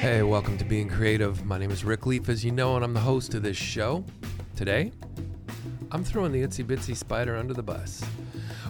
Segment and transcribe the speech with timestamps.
[0.00, 1.44] Hey, welcome to Being Creative.
[1.44, 4.02] My name is Rick Leaf, as you know, and I'm the host of this show.
[4.56, 4.92] Today,
[5.92, 8.02] I'm throwing the itsy bitsy spider under the bus,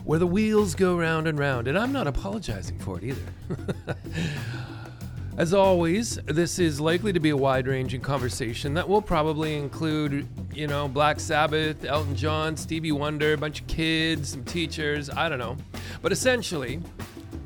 [0.02, 3.96] where the wheels go round and round, and I'm not apologizing for it either.
[5.38, 10.26] As always, this is likely to be a wide ranging conversation that will probably include,
[10.52, 15.28] you know, Black Sabbath, Elton John, Stevie Wonder, a bunch of kids, some teachers, I
[15.28, 15.56] don't know.
[16.02, 16.80] But essentially,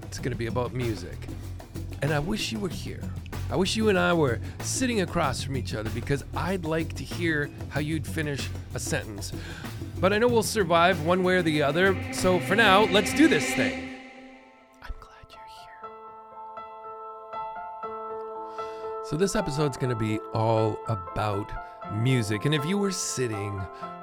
[0.05, 1.19] it's going to be about music.
[2.01, 3.02] And I wish you were here.
[3.51, 7.05] I wish you and I were sitting across from each other because I'd like to
[7.05, 9.33] hear how you'd finish a sentence.
[10.01, 13.29] But I know we'll survive one way or the other, so for now, let's do
[13.29, 13.91] this thing.
[14.83, 15.91] I'm glad you're here.
[19.05, 21.52] So, this episode's gonna be all about
[21.93, 22.47] music.
[22.47, 23.61] And if you were sitting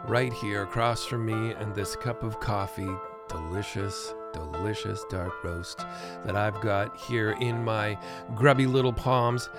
[0.08, 2.90] right here across from me and this cup of coffee,
[3.28, 5.80] delicious, delicious dark roast
[6.26, 7.98] that I've got here in my
[8.36, 9.50] grubby little palms,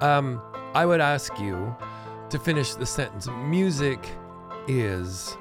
[0.00, 0.40] um,
[0.74, 1.74] I would ask you
[2.30, 3.28] to finish the sentence.
[3.44, 3.98] Music
[4.68, 5.36] is.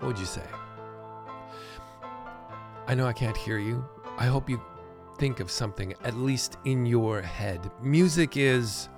[0.00, 0.44] What would you say?
[2.86, 3.86] I know I can't hear you.
[4.16, 4.60] I hope you
[5.18, 7.70] think of something, at least in your head.
[7.82, 8.88] Music is.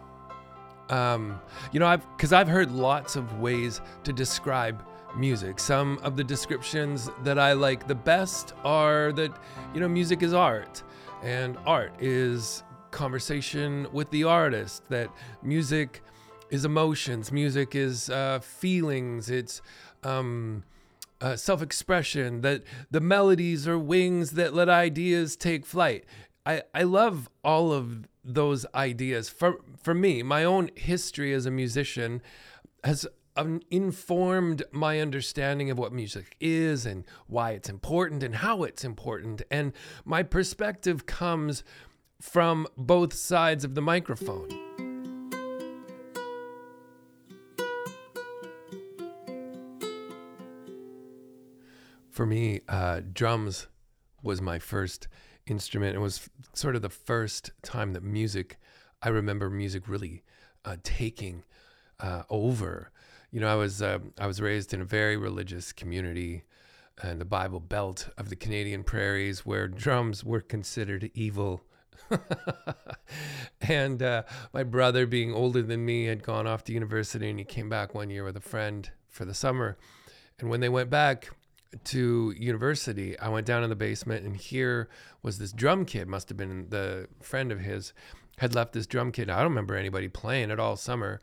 [0.89, 1.41] Um,
[1.73, 4.85] you know, I've because I've heard lots of ways to describe
[5.17, 5.59] music.
[5.59, 9.33] Some of the descriptions that I like the best are that,
[9.75, 10.83] you know, music is art,
[11.23, 15.11] and art is conversation with the artist, that
[15.43, 16.03] music
[16.51, 19.63] is emotions, music is uh, feelings, it's.
[20.03, 20.65] Um,
[21.23, 26.05] uh, self expression, that the melodies are wings that let ideas take flight.
[26.47, 29.29] I, I love all of those ideas.
[29.29, 32.23] For, for me, my own history as a musician
[32.85, 33.07] has
[33.41, 38.85] um, informed my understanding of what music is and why it's important and how it's
[38.85, 39.41] important.
[39.51, 39.73] And
[40.05, 41.65] my perspective comes
[42.21, 44.49] from both sides of the microphone.
[52.11, 53.69] For me, uh, drums
[54.23, 55.09] was my first
[55.47, 55.97] instrument.
[55.97, 58.59] It was sort of the first time that music,
[59.01, 60.25] I remember music really
[60.67, 61.45] uh, taking
[61.99, 62.91] uh, over.
[63.31, 66.45] You know, I was uh, I was raised in a very religious community,
[67.03, 71.63] in the Bible Belt of the Canadian prairies, where drums were considered evil.
[73.61, 77.45] and uh, my brother, being older than me, had gone off to university, and he
[77.45, 79.79] came back one year with a friend for the summer.
[80.39, 81.31] And when they went back,
[81.85, 84.89] to university, I went down in the basement, and here
[85.23, 86.09] was this drum kit.
[86.09, 87.93] Must have been the friend of his
[88.39, 89.29] had left this drum kit.
[89.29, 91.21] I don't remember anybody playing it all summer,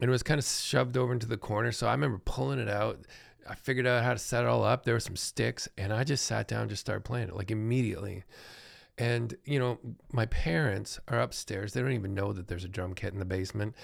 [0.00, 1.72] and it was kind of shoved over into the corner.
[1.72, 3.00] So I remember pulling it out.
[3.48, 4.84] I figured out how to set it all up.
[4.84, 7.50] There were some sticks, and I just sat down, and just started playing it like
[7.50, 8.24] immediately.
[8.96, 9.78] And you know,
[10.12, 11.72] my parents are upstairs.
[11.72, 13.74] They don't even know that there's a drum kit in the basement.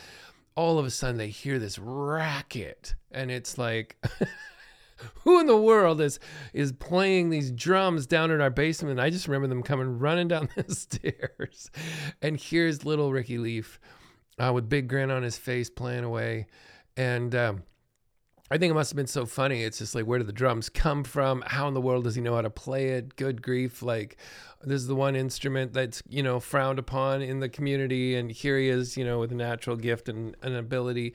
[0.54, 3.96] All of a sudden, they hear this racket, and it's like.
[5.24, 6.18] who in the world is
[6.54, 8.92] is playing these drums down in our basement?
[8.92, 11.70] And I just remember them coming running down the stairs,
[12.22, 13.78] and here's little Ricky Leaf
[14.38, 16.46] uh, with big grin on his face playing away,
[16.96, 17.34] and.
[17.34, 17.62] Um,
[18.48, 19.64] I think it must have been so funny.
[19.64, 21.42] It's just like, where do the drums come from?
[21.44, 23.16] How in the world does he know how to play it?
[23.16, 23.82] Good grief.
[23.82, 24.18] Like,
[24.62, 28.14] this is the one instrument that's, you know, frowned upon in the community.
[28.14, 31.12] And here he is, you know, with a natural gift and an ability.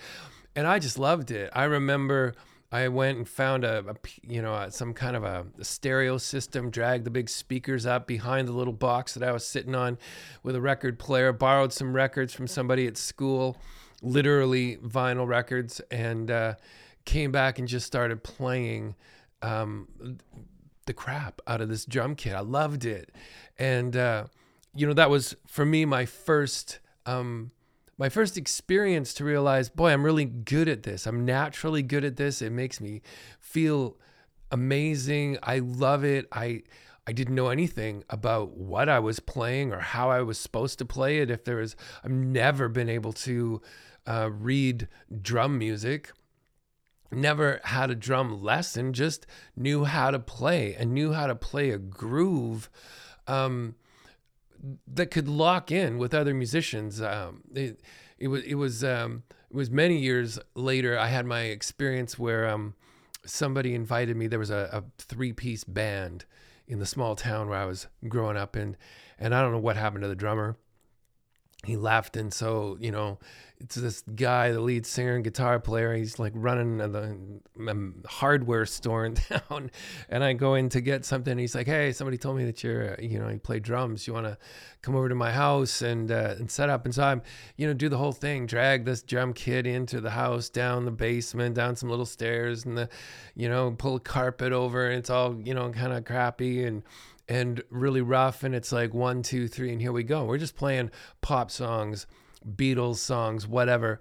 [0.58, 1.50] And I just loved it.
[1.54, 2.34] I remember
[2.72, 3.96] I went and found a, a
[4.26, 8.08] you know, a, some kind of a, a, stereo system, dragged the big speakers up
[8.08, 9.98] behind the little box that I was sitting on
[10.42, 13.58] with a record player, borrowed some records from somebody at school,
[14.02, 16.56] literally vinyl records, and uh,
[17.04, 18.96] came back and just started playing
[19.42, 20.18] um,
[20.86, 22.34] the crap out of this drum kit.
[22.34, 23.12] I loved it.
[23.60, 24.26] And, uh,
[24.74, 26.80] you know, that was for me my first.
[27.06, 27.52] Um,
[27.98, 31.06] my first experience to realize, boy, I'm really good at this.
[31.06, 32.42] I'm naturally good at this.
[32.42, 33.02] It makes me
[33.40, 33.98] feel
[34.52, 35.38] amazing.
[35.44, 36.28] I love it.
[36.32, 36.64] I
[37.08, 40.86] I didn't know anything about what I was playing or how I was supposed to
[40.86, 41.32] play it.
[41.32, 43.62] If there was, I've never been able to
[44.06, 44.88] uh, read
[45.22, 46.12] drum music.
[47.12, 48.94] Never had a drum lesson.
[48.94, 52.70] Just knew how to play and knew how to play a groove.
[53.28, 53.76] Um,
[54.88, 57.02] that could lock in with other musicians.
[57.02, 57.82] Um, it,
[58.18, 60.98] it was it was um, it was many years later.
[60.98, 62.76] I had my experience where um,
[63.26, 64.28] somebody invited me.
[64.28, 66.26] There was a, a three piece band
[66.68, 68.78] in the small town where I was growing up in,
[69.20, 70.56] and I don't know what happened to the drummer.
[71.64, 73.20] He left, and so you know,
[73.60, 75.94] it's this guy, the lead singer and guitar player.
[75.94, 77.18] He's like running the
[78.08, 79.14] hardware store in
[79.50, 79.70] town,
[80.10, 81.38] and I go in to get something.
[81.38, 84.08] He's like, "Hey, somebody told me that you're, you know, you play drums.
[84.08, 84.38] You want to
[84.82, 87.22] come over to my house and uh, and set up?" And so I'm,
[87.58, 90.92] you know, do the whole thing, drag this drum kit into the house, down the
[90.92, 92.90] basement, down some little stairs, and the,
[93.36, 96.82] you know, pull a carpet over, and it's all, you know, kind of crappy and
[97.32, 98.44] and really rough.
[98.44, 100.26] And it's like one, two, three, and here we go.
[100.26, 100.92] We're just playing
[101.22, 102.06] pop songs
[102.46, 104.00] Beatles songs, whatever.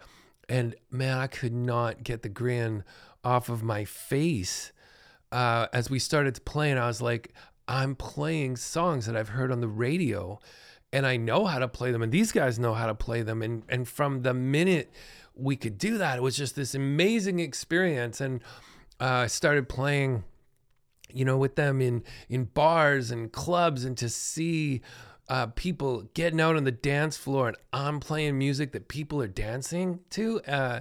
[0.49, 2.85] And man, I could not get the grin
[3.23, 4.73] off of my face
[5.31, 6.71] uh, as we started to play.
[6.71, 7.35] And I was like,
[7.69, 10.41] I'm playing songs that I've heard on the radio
[10.93, 12.03] and I know how to play them.
[12.03, 13.43] And these guys know how to play them.
[13.43, 14.91] And, and from the minute
[15.35, 18.21] we could do that, it was just this amazing experience.
[18.21, 18.43] And
[19.00, 20.25] uh, I started playing,
[21.14, 24.80] you know, with them in, in bars and clubs and to see
[25.28, 29.28] uh, people getting out on the dance floor and I'm playing music that people are
[29.28, 30.40] dancing to.
[30.42, 30.80] Uh,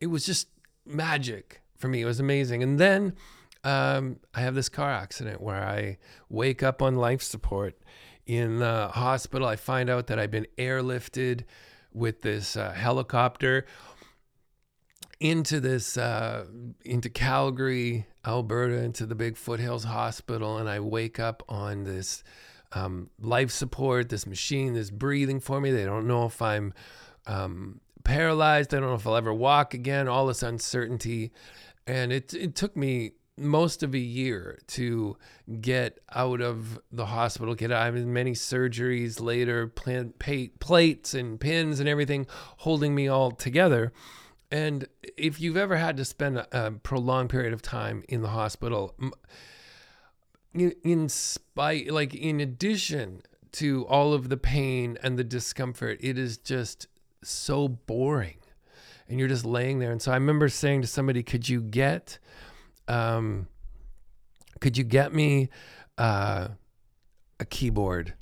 [0.00, 0.48] it was just
[0.84, 2.02] magic for me.
[2.02, 2.62] It was amazing.
[2.62, 3.14] And then
[3.64, 5.98] um, I have this car accident where I
[6.28, 7.78] wake up on life support
[8.26, 9.48] in the hospital.
[9.48, 11.44] I find out that I've been airlifted
[11.92, 13.66] with this uh, helicopter
[15.20, 16.46] into this uh,
[16.84, 22.22] into Calgary, Alberta, into the big foothills hospital, and I wake up on this
[22.72, 25.70] um, life support, this machine this breathing for me.
[25.70, 26.72] They don't know if I'm
[27.26, 28.72] um, paralyzed.
[28.74, 30.08] I don't know if I'll ever walk again.
[30.08, 31.32] All this uncertainty,
[31.86, 35.16] and it it took me most of a year to
[35.60, 37.54] get out of the hospital.
[37.54, 37.82] Get out.
[37.82, 40.18] I mean, many surgeries later, plant,
[40.58, 42.26] plates and pins and everything
[42.58, 43.92] holding me all together.
[44.50, 44.86] And
[45.16, 48.94] if you've ever had to spend a, a prolonged period of time in the hospital,
[50.54, 53.22] in, in spite, like in addition
[53.52, 56.86] to all of the pain and the discomfort, it is just
[57.22, 58.38] so boring.
[59.08, 59.90] And you're just laying there.
[59.90, 62.18] And so I remember saying to somebody, could you get,
[62.88, 63.48] um,
[64.60, 65.48] could you get me
[65.96, 66.48] uh,
[67.40, 68.14] a keyboard?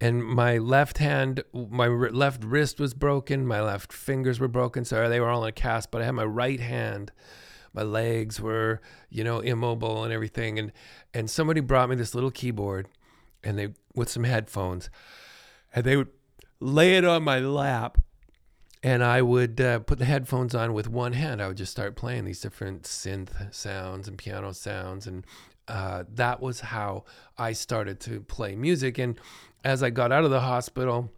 [0.00, 3.46] And my left hand, my left wrist was broken.
[3.46, 4.84] My left fingers were broken.
[4.84, 7.12] So they were all in a cast, but I had my right hand
[7.76, 10.58] my legs were, you know, immobile and everything.
[10.58, 10.72] And
[11.14, 12.88] and somebody brought me this little keyboard,
[13.44, 14.90] and they with some headphones,
[15.74, 16.08] and they would
[16.58, 17.98] lay it on my lap,
[18.82, 21.42] and I would uh, put the headphones on with one hand.
[21.42, 25.26] I would just start playing these different synth sounds and piano sounds, and
[25.68, 27.04] uh, that was how
[27.36, 28.96] I started to play music.
[28.96, 29.20] And
[29.66, 31.10] as I got out of the hospital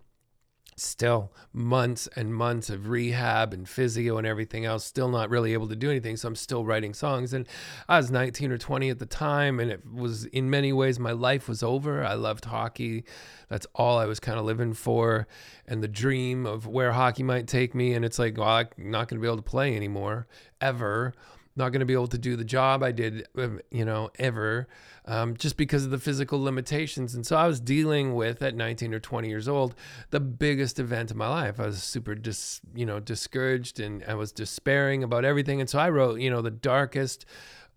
[0.74, 5.68] still months and months of rehab and physio and everything else, still not really able
[5.68, 6.16] to do anything.
[6.16, 7.34] So I'm still writing songs.
[7.34, 7.46] And
[7.90, 11.12] I was 19 or 20 at the time, and it was in many ways my
[11.12, 12.02] life was over.
[12.02, 13.04] I loved hockey.
[13.50, 15.28] That's all I was kind of living for,
[15.66, 17.92] and the dream of where hockey might take me.
[17.92, 20.26] And it's like, well, I'm not going to be able to play anymore
[20.58, 21.12] ever
[21.58, 24.68] not going to be able to do the job I did, um, you know, ever,
[25.04, 27.14] um, just because of the physical limitations.
[27.14, 29.74] And so I was dealing with at 19 or 20 years old
[30.10, 31.60] the biggest event of my life.
[31.60, 35.60] I was super, dis, you know, discouraged and I was despairing about everything.
[35.60, 37.26] And so I wrote, you know, the darkest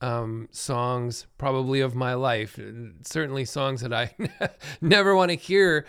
[0.02, 2.60] um, songs probably of my life.
[3.04, 4.16] Certainly songs that I
[4.82, 5.86] never want to hear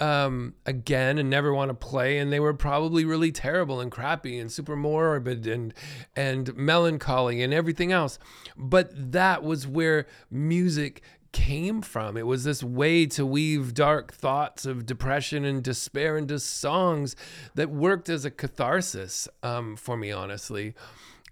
[0.00, 2.18] um, again and never want to play.
[2.18, 5.74] And they were probably really terrible and crappy and super morbid and
[6.16, 8.18] and melancholy and everything else.
[8.56, 11.02] But that was where music
[11.34, 12.16] came from.
[12.16, 17.16] It was this way to weave dark thoughts of depression and despair into songs
[17.56, 20.74] that worked as a catharsis um, for me, honestly.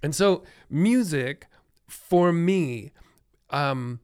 [0.03, 1.47] And so, music
[1.87, 2.91] for me,
[3.51, 4.01] um,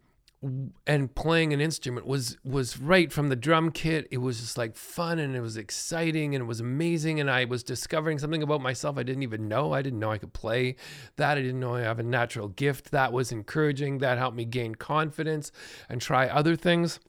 [0.87, 4.07] and playing an instrument was was right from the drum kit.
[4.11, 7.19] It was just like fun and it was exciting and it was amazing.
[7.19, 9.73] And i was discovering something about myself i didn't even know.
[9.73, 10.77] I didn't know i could play
[11.17, 11.39] that.
[11.39, 14.77] I didn't know i have a natural gift that was encouraging that helped me gain
[14.77, 15.51] confidence
[15.89, 17.01] and try other things.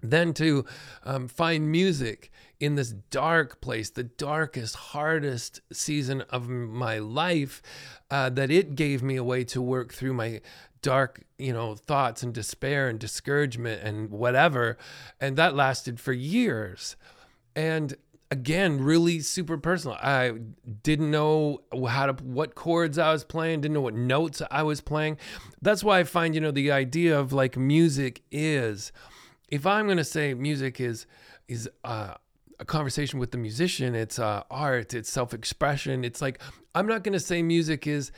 [0.00, 0.66] Then to
[1.04, 2.30] um, find music
[2.60, 7.62] in this dark place, the darkest, hardest season of my life,
[8.10, 10.42] uh, that it gave me a way to work through my
[10.84, 14.76] dark, you know, thoughts and despair and discouragement and whatever.
[15.18, 16.94] And that lasted for years.
[17.56, 17.94] And
[18.30, 19.96] again, really super personal.
[19.96, 20.34] I
[20.82, 24.82] didn't know how to what chords I was playing, didn't know what notes I was
[24.82, 25.16] playing.
[25.62, 28.92] That's why I find, you know, the idea of like music is
[29.48, 31.06] if I'm going to say music is
[31.48, 32.14] is uh
[32.60, 36.04] a conversation with the musician, it's uh, art, it's self expression.
[36.04, 36.40] It's like,
[36.74, 38.12] I'm not going to say music is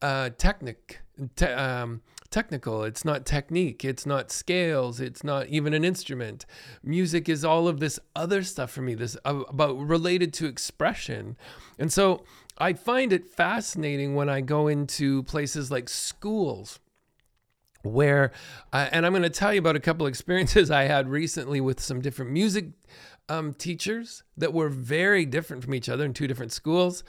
[0.00, 1.00] uh, technic,
[1.36, 6.46] te- um, technical, it's not technique, it's not scales, it's not even an instrument.
[6.82, 11.36] Music is all of this other stuff for me, this uh, about related to expression.
[11.78, 12.24] And so
[12.58, 16.78] I find it fascinating when I go into places like schools
[17.84, 18.30] where
[18.72, 21.80] uh, and i'm going to tell you about a couple experiences i had recently with
[21.80, 22.66] some different music
[23.28, 27.02] um, teachers that were very different from each other in two different schools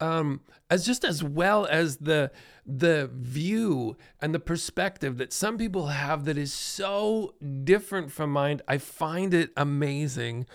[0.00, 0.40] um,
[0.70, 2.30] as just as well as the
[2.66, 8.60] the view and the perspective that some people have that is so different from mine
[8.68, 10.46] i find it amazing.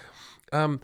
[0.51, 0.79] Um,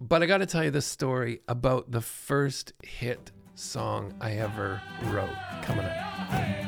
[0.00, 4.82] but i got to tell you the story about the first hit song i ever
[5.04, 5.30] wrote
[5.62, 6.63] coming up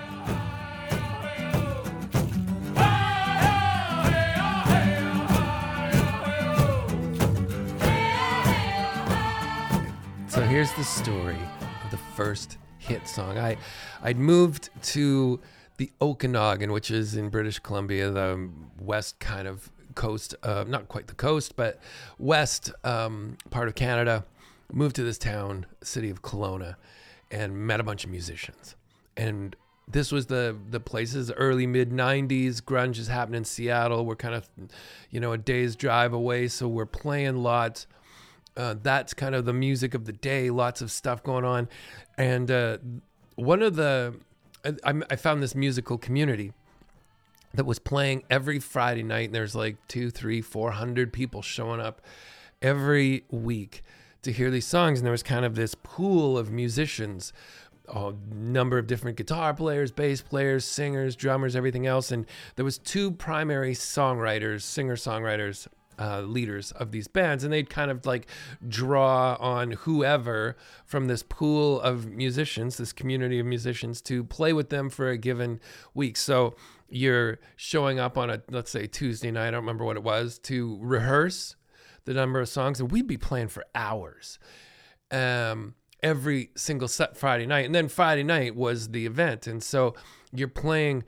[10.36, 11.38] So here's the story
[11.82, 13.38] of the first hit song.
[13.38, 13.56] I
[14.02, 15.40] I'd moved to
[15.78, 21.06] the Okanagan, which is in British Columbia, the west kind of coast, uh, not quite
[21.06, 21.80] the coast, but
[22.18, 24.26] west um, part of Canada.
[24.70, 26.76] Moved to this town, city of Kelowna,
[27.30, 28.76] and met a bunch of musicians.
[29.16, 29.56] And
[29.88, 34.34] this was the the places early mid 90s grunge is happening in seattle we're kind
[34.34, 34.48] of
[35.10, 37.86] you know a day's drive away so we're playing lots
[38.56, 40.50] uh, that's kind of the music of the day.
[40.50, 41.68] Lots of stuff going on,
[42.16, 42.78] and uh,
[43.34, 44.14] one of the
[44.64, 46.52] I, I found this musical community
[47.54, 51.80] that was playing every Friday night, and there's like two, three, four hundred people showing
[51.80, 52.00] up
[52.62, 53.82] every week
[54.22, 57.32] to hear these songs, and there was kind of this pool of musicians
[57.88, 62.10] a number of different guitar players, bass players, singers, drummers, everything else.
[62.10, 67.70] And there was two primary songwriters, singer songwriters uh, leaders of these bands, and they'd
[67.70, 68.26] kind of like
[68.66, 74.70] draw on whoever from this pool of musicians, this community of musicians, to play with
[74.70, 75.60] them for a given
[75.94, 76.16] week.
[76.16, 76.54] So
[76.88, 80.38] you're showing up on a let's say Tuesday night, I don't remember what it was,
[80.40, 81.56] to rehearse
[82.04, 84.38] the number of songs, and we'd be playing for hours.
[85.10, 89.94] Um, every single set Friday night, and then Friday night was the event, and so
[90.32, 91.04] you're playing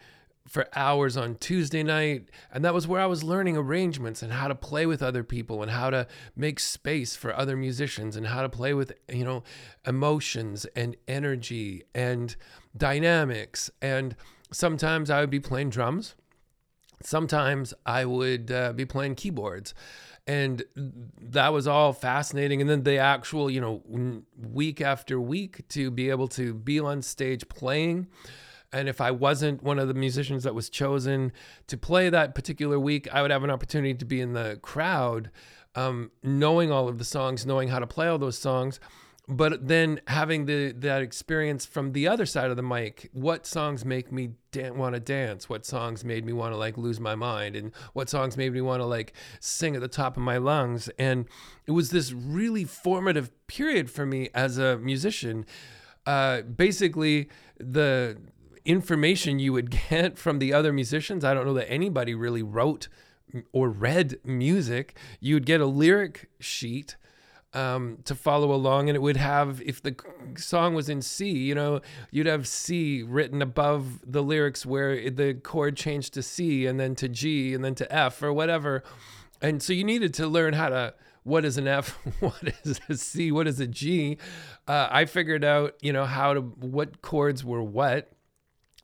[0.49, 2.31] for hours on Tuesday night.
[2.53, 5.63] And that was where I was learning arrangements and how to play with other people
[5.63, 9.45] and how to make space for other musicians and how to play with, you know,
[9.87, 12.35] emotions and energy and
[12.77, 13.71] dynamics.
[13.83, 14.17] And
[14.51, 16.15] sometimes I would be playing drums.
[17.03, 19.75] Sometimes I would uh, be playing keyboards.
[20.27, 22.61] And that was all fascinating.
[22.61, 27.01] And then the actual, you know, week after week to be able to be on
[27.03, 28.09] stage playing
[28.73, 31.33] and if I wasn't one of the musicians that was chosen
[31.69, 35.31] to play that particular week, I would have an opportunity to be in the crowd,
[35.75, 38.79] um, knowing all of the songs, knowing how to play all those songs.
[39.31, 43.85] But then having the that experience from the other side of the mic, what songs
[43.85, 45.51] make me dan- want to dance?
[45.51, 47.55] What songs made me want to like lose my mind?
[47.55, 50.89] And what songs made me want to like sing at the top of my lungs?
[50.99, 51.27] And
[51.67, 55.45] it was this really formative period for me as a musician.
[56.07, 58.17] Uh, basically, the
[58.69, 61.25] information you would get from the other musicians.
[61.25, 62.89] I don't know that anybody really wrote
[63.53, 64.97] or read music.
[65.21, 66.97] You'd get a lyric sheet
[67.55, 69.97] um, to follow along, and it would have, if the
[70.37, 75.35] song was in C, you know, you'd have C written above the lyrics where the
[75.35, 78.85] chord changed to C and then to G and then to F or whatever.
[79.41, 82.97] And so you needed to learn how to what is an F, what is a
[82.97, 84.19] C, what is a G.
[84.67, 88.13] Uh, I figured out, you know, how to what chords were what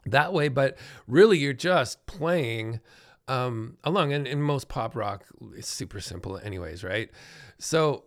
[0.06, 0.49] that way.
[0.49, 2.80] But really, you're just playing
[3.28, 4.12] um, along.
[4.12, 5.25] And in most pop rock,
[5.56, 7.11] it's super simple, anyways, right?
[7.58, 8.04] So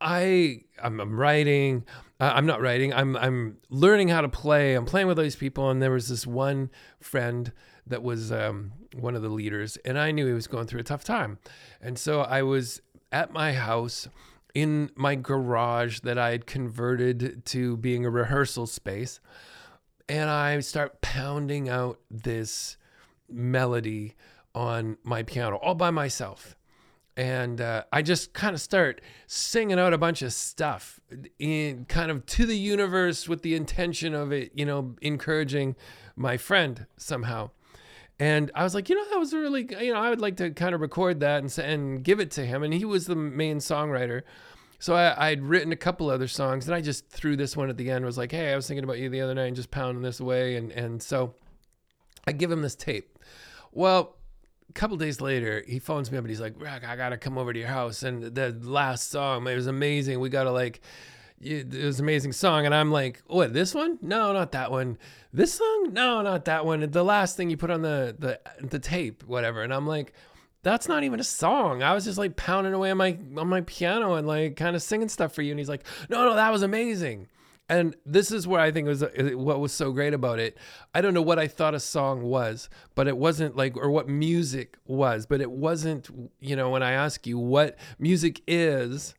[0.00, 1.84] I I'm, I'm writing.
[2.20, 2.92] Uh, I'm not writing.
[2.92, 4.74] I'm I'm learning how to play.
[4.74, 7.52] I'm playing with all these people, and there was this one friend
[7.86, 10.84] that was um, one of the leaders, and I knew he was going through a
[10.84, 11.38] tough time,
[11.80, 12.80] and so I was
[13.12, 14.08] at my house
[14.54, 19.20] in my garage that I had converted to being a rehearsal space
[20.08, 22.76] and I start pounding out this
[23.28, 24.14] melody
[24.54, 26.56] on my piano all by myself.
[27.16, 31.00] And uh, I just kind of start singing out a bunch of stuff
[31.38, 35.76] in kind of to the universe with the intention of it, you know, encouraging
[36.14, 37.50] my friend somehow.
[38.18, 40.50] And I was like, you know, that was really, you know, I would like to
[40.50, 42.62] kind of record that and, and give it to him.
[42.62, 44.22] And he was the main songwriter.
[44.78, 47.76] So I, I'd written a couple other songs, and I just threw this one at
[47.76, 48.04] the end.
[48.04, 50.20] Was like, hey, I was thinking about you the other night, and just pounding this
[50.20, 51.34] away, and and so
[52.26, 53.18] I give him this tape.
[53.72, 54.16] Well,
[54.68, 57.38] a couple days later, he phones me up, and he's like, Rick, I gotta come
[57.38, 60.20] over to your house, and the last song, it was amazing.
[60.20, 60.80] We gotta like,
[61.40, 62.66] it was an amazing song.
[62.66, 63.98] And I'm like, what, this one?
[64.00, 64.98] No, not that one.
[65.32, 65.90] This song?
[65.92, 66.88] No, not that one.
[66.90, 69.62] The last thing you put on the, the, the tape, whatever.
[69.62, 70.14] And I'm like,
[70.66, 71.84] that's not even a song.
[71.84, 74.82] I was just like pounding away on my on my piano and like kind of
[74.82, 75.52] singing stuff for you.
[75.52, 77.28] And he's like, no, no, that was amazing.
[77.68, 80.58] And this is where I think was uh, what was so great about it.
[80.92, 84.08] I don't know what I thought a song was, but it wasn't like, or what
[84.08, 86.08] music was, but it wasn't,
[86.40, 89.14] you know, when I ask you what music is,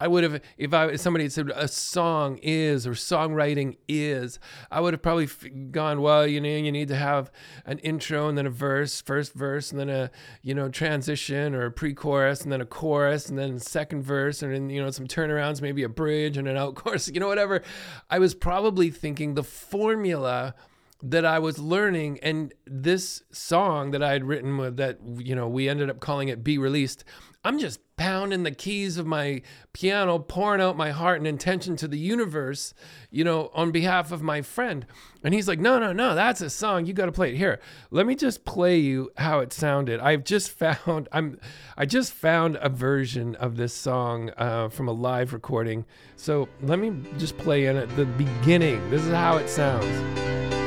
[0.00, 4.38] I would have, if I if somebody had said a song is or songwriting is,
[4.70, 5.26] I would have probably
[5.70, 7.30] gone, well, you know, you need to have
[7.66, 10.10] an intro and then a verse, first verse, and then a,
[10.42, 14.54] you know, transition or a pre-chorus and then a chorus and then second verse and
[14.54, 17.62] then, you know, some turnarounds, maybe a bridge and an out chorus, you know, whatever.
[18.08, 20.54] I was probably thinking the formula
[21.02, 25.48] that I was learning and this song that I had written with that, you know,
[25.48, 27.04] we ended up calling it Be Released
[27.42, 29.40] I'm just pounding the keys of my
[29.72, 32.74] piano, pouring out my heart and intention to the universe,
[33.10, 34.84] you know, on behalf of my friend.
[35.24, 36.84] And he's like, no, no, no, that's a song.
[36.84, 37.58] You got to play it here.
[37.90, 40.00] Let me just play you how it sounded.
[40.00, 41.40] I've just found, I'm,
[41.78, 45.86] I just found a version of this song uh, from a live recording.
[46.16, 48.90] So let me just play in at the beginning.
[48.90, 50.59] This is how it sounds.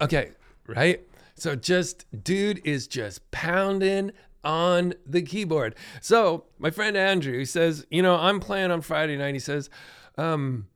[0.00, 0.30] Okay,
[0.66, 1.00] right?
[1.34, 5.74] So just dude is just pounding on the keyboard.
[6.00, 9.34] So my friend Andrew he says, you know, I'm playing on Friday night.
[9.34, 9.70] He says,
[10.16, 10.66] um,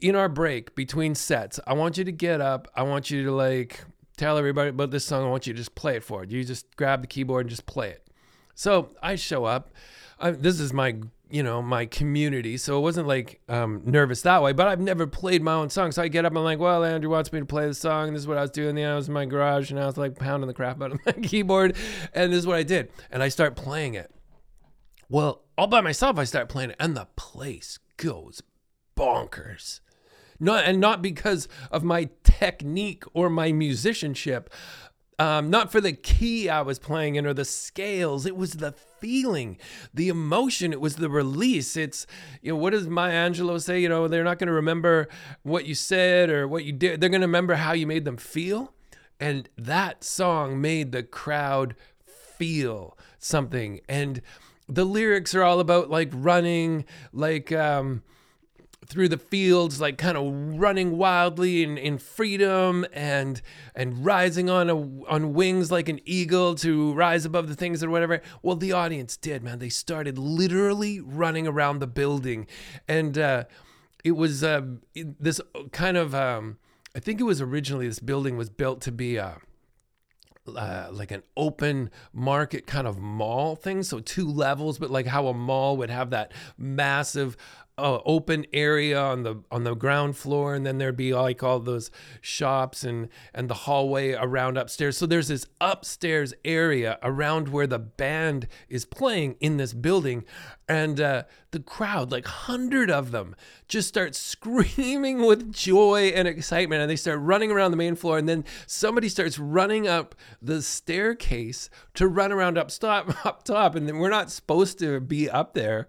[0.00, 2.68] in our break between sets, I want you to get up.
[2.74, 3.84] I want you to like
[4.16, 5.24] tell everybody about this song.
[5.24, 6.30] I want you to just play it for it.
[6.30, 8.08] You just grab the keyboard and just play it.
[8.54, 9.70] So I show up.
[10.18, 10.96] I, this is my
[11.32, 12.58] you know my community.
[12.58, 15.90] So it wasn't like um, nervous that way but i've never played my own song.
[15.90, 18.08] So i get up and I'm like well andrew wants me to play the song.
[18.08, 19.86] And this is what i was doing know, i was in my garage and i
[19.86, 21.74] was like pounding the crap out of my keyboard
[22.12, 24.12] and this is what i did and i start playing it.
[25.08, 28.42] Well all by myself i start playing it and the place goes
[28.96, 29.80] bonkers.
[30.38, 34.50] Not and not because of my technique or my musicianship
[35.18, 38.26] um, not for the key I was playing in or the scales.
[38.26, 39.58] It was the feeling,
[39.92, 40.72] the emotion.
[40.72, 41.76] It was the release.
[41.76, 42.06] It's,
[42.40, 43.80] you know, what does Maya Angelou say?
[43.80, 45.08] You know, they're not going to remember
[45.42, 47.00] what you said or what you did.
[47.00, 48.72] They're going to remember how you made them feel.
[49.18, 51.74] And that song made the crowd
[52.06, 53.80] feel something.
[53.88, 54.22] And
[54.68, 58.02] the lyrics are all about like running, like, um,
[58.92, 63.40] through the fields, like kind of running wildly in, in freedom and
[63.74, 64.76] and rising on a,
[65.08, 68.20] on wings like an eagle to rise above the things or whatever.
[68.42, 69.58] Well, the audience did, man.
[69.58, 72.46] They started literally running around the building,
[72.86, 73.44] and uh,
[74.04, 74.62] it was uh,
[74.94, 75.40] this
[75.72, 76.14] kind of.
[76.14, 76.58] Um,
[76.94, 79.38] I think it was originally this building was built to be a.
[80.44, 83.80] Uh, like an open market kind of mall thing.
[83.84, 87.36] So two levels, but like how a mall would have that massive
[87.82, 91.58] uh, open area on the on the ground floor, and then there'd be like all
[91.58, 91.90] those
[92.20, 94.96] shops and and the hallway around upstairs.
[94.96, 100.24] So there's this upstairs area around where the band is playing in this building,
[100.68, 103.34] and uh, the crowd, like hundred of them,
[103.68, 108.18] just start screaming with joy and excitement, and they start running around the main floor,
[108.18, 113.74] and then somebody starts running up the staircase to run around up top, up top,
[113.74, 115.88] and then we're not supposed to be up there,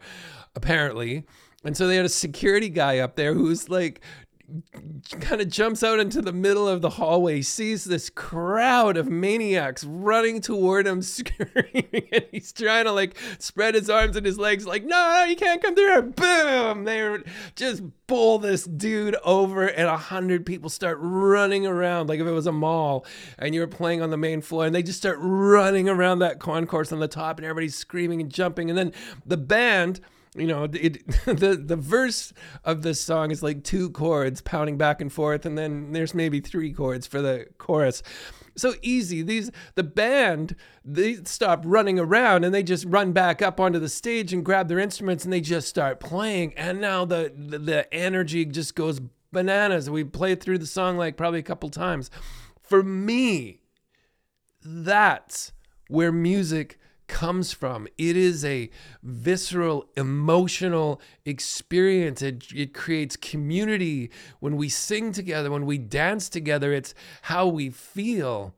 [0.55, 1.25] apparently.
[1.63, 4.01] And so they had a security guy up there who's like
[5.19, 9.83] kind of jumps out into the middle of the hallway, sees this crowd of maniacs
[9.83, 14.67] running toward him, screaming, and he's trying to like spread his arms and his legs,
[14.67, 16.11] like, no, you can't come through.
[16.11, 16.83] Boom!
[16.83, 17.17] They
[17.55, 22.31] just pull this dude over, and a hundred people start running around like if it
[22.31, 23.05] was a mall
[23.39, 26.39] and you were playing on the main floor, and they just start running around that
[26.39, 28.93] concourse on the top, and everybody's screaming and jumping, and then
[29.25, 30.01] the band
[30.35, 35.01] you know it, the the verse of this song is like two chords pounding back
[35.01, 38.03] and forth and then there's maybe three chords for the chorus.
[38.55, 39.23] So easy.
[39.23, 43.89] These the band they stop running around and they just run back up onto the
[43.89, 46.53] stage and grab their instruments and they just start playing.
[46.55, 49.89] And now the the, the energy just goes bananas.
[49.89, 52.11] We played through the song like probably a couple times.
[52.61, 53.59] For me
[54.65, 55.51] that's
[55.87, 57.87] where music comes from.
[57.97, 58.69] It is a
[59.01, 62.21] visceral, emotional experience.
[62.21, 66.73] It, it creates community when we sing together, when we dance together.
[66.73, 68.53] It's how we feel.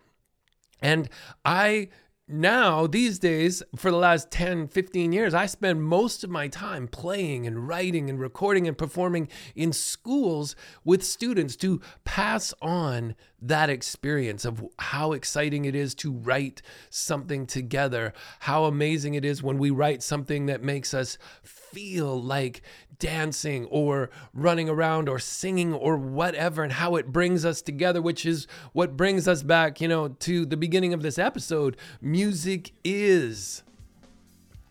[0.82, 1.10] And
[1.44, 1.90] I
[2.28, 6.88] now these days for the last 10 15 years i spend most of my time
[6.88, 13.70] playing and writing and recording and performing in schools with students to pass on that
[13.70, 19.60] experience of how exciting it is to write something together how amazing it is when
[19.60, 22.64] we write something that makes us feel like
[23.00, 28.26] dancing or running around or singing or whatever and how it brings us together which
[28.26, 31.78] is what brings us back you know to the beginning of this episode.
[32.02, 33.64] Music is.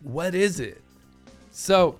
[0.01, 0.81] What is it?
[1.51, 1.99] So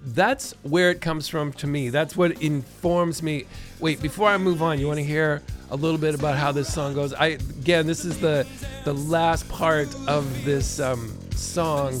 [0.00, 1.90] that's where it comes from to me.
[1.90, 3.46] That's what informs me.
[3.80, 6.72] Wait before i move on you want to hear a little bit about how this
[6.72, 7.12] song goes?
[7.12, 8.46] I again this is the
[8.84, 12.00] the last part of this um, song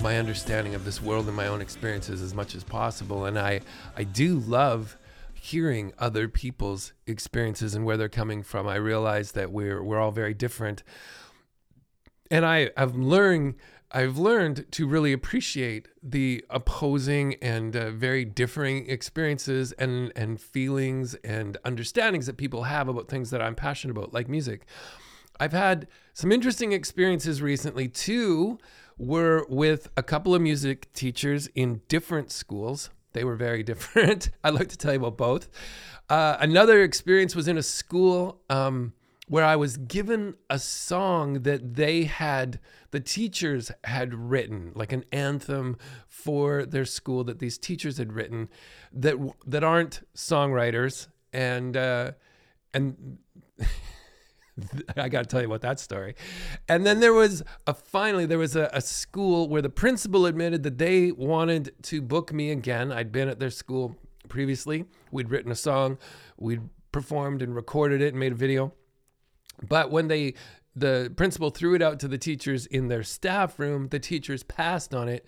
[0.00, 3.24] my understanding of this world and my own experiences as much as possible.
[3.24, 3.60] And I,
[3.96, 4.96] I do love
[5.34, 8.66] hearing other people's experiences and where they're coming from.
[8.66, 10.82] I realize that we're we're all very different.
[12.30, 13.54] And I, I've learned
[13.92, 21.14] I've learned to really appreciate the opposing and uh, very differing experiences and and feelings
[21.22, 24.66] and understandings that people have about things that I'm passionate about, like music.
[25.38, 28.58] I've had some interesting experiences recently too
[28.98, 32.90] were with a couple of music teachers in different schools.
[33.12, 34.30] They were very different.
[34.42, 35.48] I'd like to tell you about both.
[36.08, 38.92] Uh, another experience was in a school um,
[39.28, 42.60] where I was given a song that they had,
[42.92, 48.48] the teachers had written, like an anthem for their school that these teachers had written,
[48.92, 52.12] that that aren't songwriters, and uh,
[52.72, 53.18] and
[54.96, 56.14] I got to tell you about that story.
[56.68, 60.62] And then there was a finally there was a, a, school where the principal admitted
[60.62, 62.92] that they wanted to book me again.
[62.92, 63.96] I'd been at their school
[64.28, 64.86] previously.
[65.10, 65.98] We'd written a song,
[66.36, 68.72] we'd performed and recorded it and made a video.
[69.66, 70.34] But when they
[70.74, 74.94] the principal threw it out to the teachers in their staff room, the teachers passed
[74.94, 75.26] on it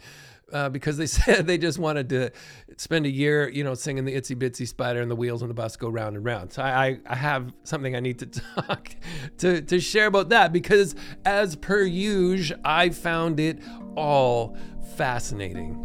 [0.53, 2.31] uh, because they said they just wanted to
[2.77, 5.55] spend a year, you know, singing the itsy bitsy spider and the wheels on the
[5.55, 6.53] bus go round and round.
[6.53, 8.91] So I, I have something I need to talk
[9.39, 13.61] to, to share about that because as per usual, I found it
[13.97, 14.57] all
[14.97, 15.85] fascinating.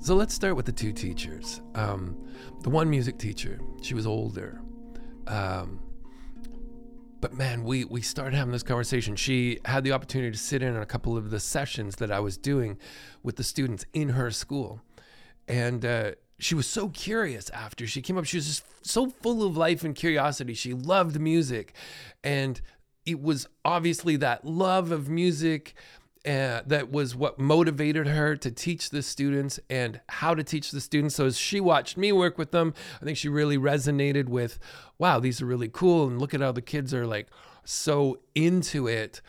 [0.00, 1.60] So let's start with the two teachers.
[1.76, 2.16] Um,
[2.62, 4.60] the one music teacher, she was older.
[5.28, 5.78] Um,
[7.22, 9.14] but man, we we started having this conversation.
[9.14, 12.18] She had the opportunity to sit in on a couple of the sessions that I
[12.18, 12.78] was doing
[13.22, 14.82] with the students in her school,
[15.46, 18.24] and uh, she was so curious after she came up.
[18.24, 20.52] She was just so full of life and curiosity.
[20.52, 21.74] She loved music,
[22.24, 22.60] and
[23.06, 25.74] it was obviously that love of music
[26.24, 30.80] uh, that was what motivated her to teach the students and how to teach the
[30.80, 31.16] students.
[31.16, 34.58] So as she watched me work with them, I think she really resonated with,
[34.98, 36.06] wow, these are really cool.
[36.06, 37.28] And look at how the kids are like
[37.64, 39.20] so into it.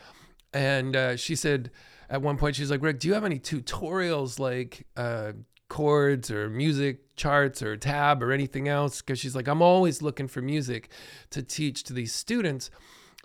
[0.52, 1.72] And uh, she said
[2.08, 5.32] at one point, she's like, Rick, do you have any tutorials like uh,
[5.68, 9.00] chords or music charts or tab or anything else?
[9.00, 10.90] Because she's like, I'm always looking for music
[11.30, 12.70] to teach to these students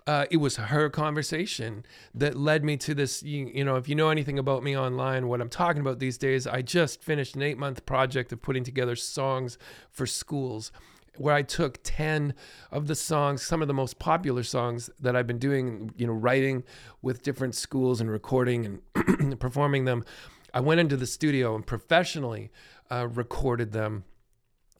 [0.06, 1.84] uh, it was her conversation
[2.14, 3.22] that led me to this.
[3.22, 6.18] You, you, know, if you know anything about me online, what I'm talking about these
[6.18, 9.58] days, I just finished an eight month project of putting together songs
[9.90, 10.72] for schools
[11.16, 12.34] where I took 10
[12.70, 16.12] of the songs, some of the most popular songs that I've been doing, you know,
[16.12, 16.64] writing
[17.02, 20.04] with different schools and recording and performing them.
[20.54, 22.50] I went into the studio and professionally
[22.90, 24.04] uh, recorded them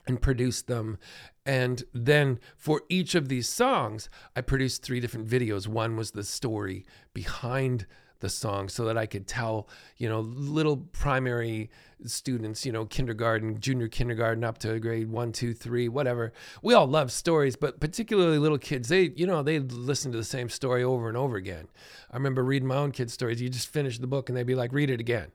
[0.07, 0.99] and produced them.
[1.45, 5.67] And then for each of these songs, I produced three different videos.
[5.67, 7.87] One was the story behind
[8.21, 11.71] the song so that I could tell, you know, little primary
[12.05, 16.33] students, you know, kindergarten, junior kindergarten up to grade one, two, three, whatever.
[16.63, 20.25] We all love stories, but particularly little kids, they, you know, they listen to the
[20.25, 21.69] same story over and over again.
[22.11, 23.41] I remember reading my own kids' stories.
[23.41, 25.33] You just finish the book and they'd be like, read it again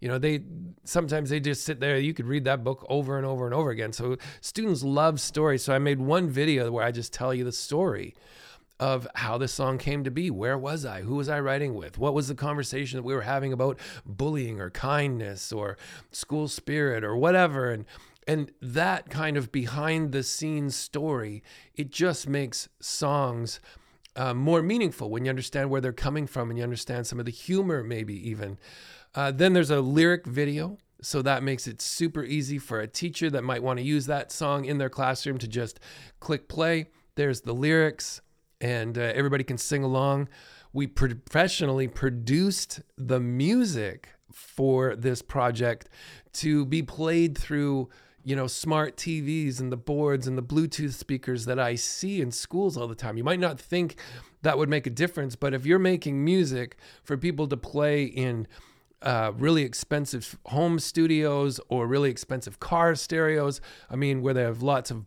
[0.00, 0.40] you know they
[0.84, 3.70] sometimes they just sit there you could read that book over and over and over
[3.70, 3.92] again.
[3.92, 5.62] So students love stories.
[5.62, 8.14] So i made one video where i just tell you the story
[8.80, 10.30] of how this song came to be.
[10.30, 11.02] Where was i?
[11.02, 11.98] Who was i writing with?
[11.98, 15.76] What was the conversation that we were having about bullying or kindness or
[16.12, 17.70] school spirit or whatever?
[17.70, 17.84] And
[18.26, 21.42] and that kind of behind the scenes story
[21.74, 23.58] it just makes songs
[24.18, 27.24] uh, more meaningful when you understand where they're coming from and you understand some of
[27.24, 28.58] the humor, maybe even.
[29.14, 30.78] Uh, then there's a lyric video.
[31.00, 34.32] So that makes it super easy for a teacher that might want to use that
[34.32, 35.78] song in their classroom to just
[36.18, 36.88] click play.
[37.14, 38.20] There's the lyrics,
[38.60, 40.28] and uh, everybody can sing along.
[40.72, 45.88] We professionally produced the music for this project
[46.34, 47.88] to be played through
[48.24, 52.30] you know, smart TVs and the boards and the Bluetooth speakers that I see in
[52.30, 53.16] schools all the time.
[53.16, 53.96] You might not think
[54.42, 58.46] that would make a difference, but if you're making music for people to play in
[59.02, 64.62] uh, really expensive home studios or really expensive car stereos, I mean, where they have
[64.62, 65.04] lots of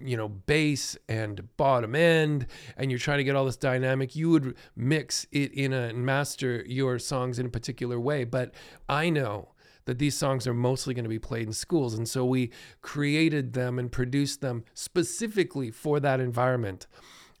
[0.00, 2.44] you know bass and bottom end
[2.76, 6.04] and you're trying to get all this dynamic you would mix it in a and
[6.04, 8.52] master your songs in a particular way but
[8.88, 9.50] i know
[9.90, 11.94] that these songs are mostly going to be played in schools.
[11.94, 12.50] And so we
[12.80, 16.86] created them and produced them specifically for that environment.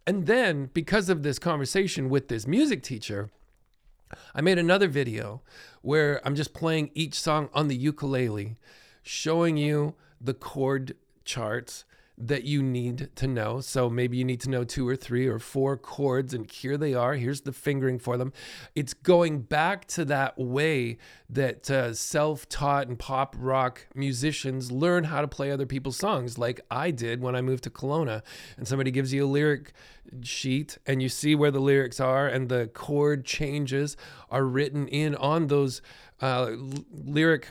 [0.04, 3.30] And then, because of this conversation with this music teacher,
[4.34, 5.42] I made another video
[5.82, 8.56] where I'm just playing each song on the ukulele,
[9.02, 11.84] showing you the chord charts
[12.20, 13.60] that you need to know.
[13.60, 16.92] So maybe you need to know two or three or four chords, and here they
[16.92, 17.14] are.
[17.14, 18.32] Here's the fingering for them.
[18.74, 20.98] It's going back to that way
[21.30, 26.36] that uh, self taught and pop rock musicians learn how to play other people's songs,
[26.36, 28.22] like I did when I moved to Kelowna.
[28.56, 29.72] And somebody gives you a lyric
[30.22, 33.96] sheet, and you see where the lyrics are, and the chord changes
[34.30, 35.80] are written in on those
[36.20, 36.50] uh,
[36.92, 37.50] lyric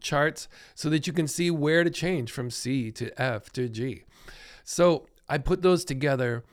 [0.00, 4.04] charts so that you can see where to change from C to F to G.
[4.64, 6.44] So I put those together.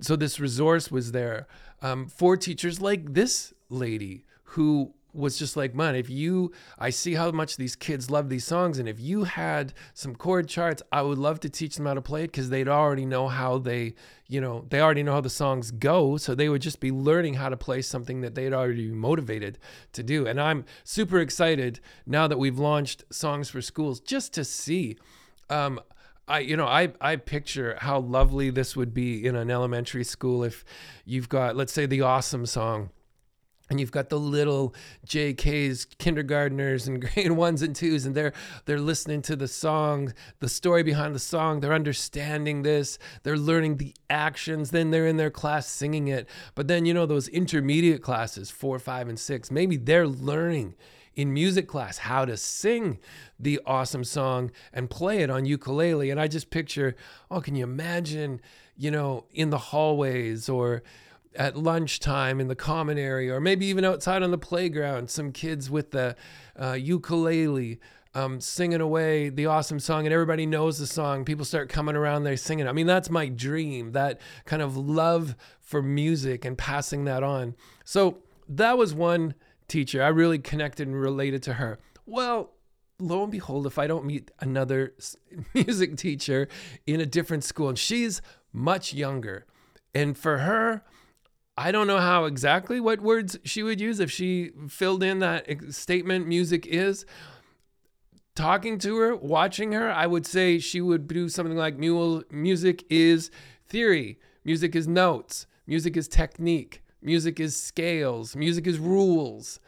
[0.00, 1.46] So this resource was there
[1.82, 7.14] um, for teachers like this lady who was just like, man, if you, I see
[7.14, 11.02] how much these kids love these songs, and if you had some chord charts, I
[11.02, 13.94] would love to teach them how to play it because they'd already know how they,
[14.28, 16.16] you know, they already know how the songs go.
[16.16, 19.58] So they would just be learning how to play something that they'd already be motivated
[19.92, 20.26] to do.
[20.26, 24.96] And I'm super excited now that we've launched Songs for Schools just to see.
[25.48, 25.80] Um,
[26.26, 30.42] I you know I I picture how lovely this would be in an elementary school
[30.42, 30.64] if
[31.04, 32.90] you've got let's say the awesome song
[33.74, 34.72] and you've got the little
[35.04, 38.32] JKs, kindergartners and grade ones and twos, and they're
[38.66, 41.58] they're listening to the song, the story behind the song.
[41.58, 43.00] They're understanding this.
[43.24, 44.70] They're learning the actions.
[44.70, 46.28] Then they're in their class singing it.
[46.54, 49.50] But then you know those intermediate classes, four, five, and six.
[49.50, 50.76] Maybe they're learning
[51.16, 53.00] in music class how to sing
[53.40, 56.10] the awesome song and play it on ukulele.
[56.10, 56.94] And I just picture,
[57.28, 58.40] oh, can you imagine?
[58.76, 60.84] You know, in the hallways or
[61.36, 65.70] at lunchtime in the common area, or maybe even outside on the playground, some kids
[65.70, 66.16] with the
[66.60, 67.80] uh, ukulele
[68.14, 71.24] um, singing away the awesome song, and everybody knows the song.
[71.24, 72.68] People start coming around there singing.
[72.68, 77.56] I mean, that's my dream, that kind of love for music and passing that on.
[77.84, 78.18] So
[78.48, 79.34] that was one
[79.66, 80.02] teacher.
[80.02, 81.78] I really connected and related to her.
[82.06, 82.52] Well,
[83.00, 84.94] lo and behold, if I don't meet another
[85.54, 86.48] music teacher
[86.86, 89.46] in a different school, and she's much younger,
[89.92, 90.84] and for her,
[91.56, 95.72] I don't know how exactly what words she would use if she filled in that
[95.72, 97.06] statement music is.
[98.34, 103.30] Talking to her, watching her, I would say she would do something like music is
[103.68, 109.60] theory, music is notes, music is technique, music is scales, music is rules.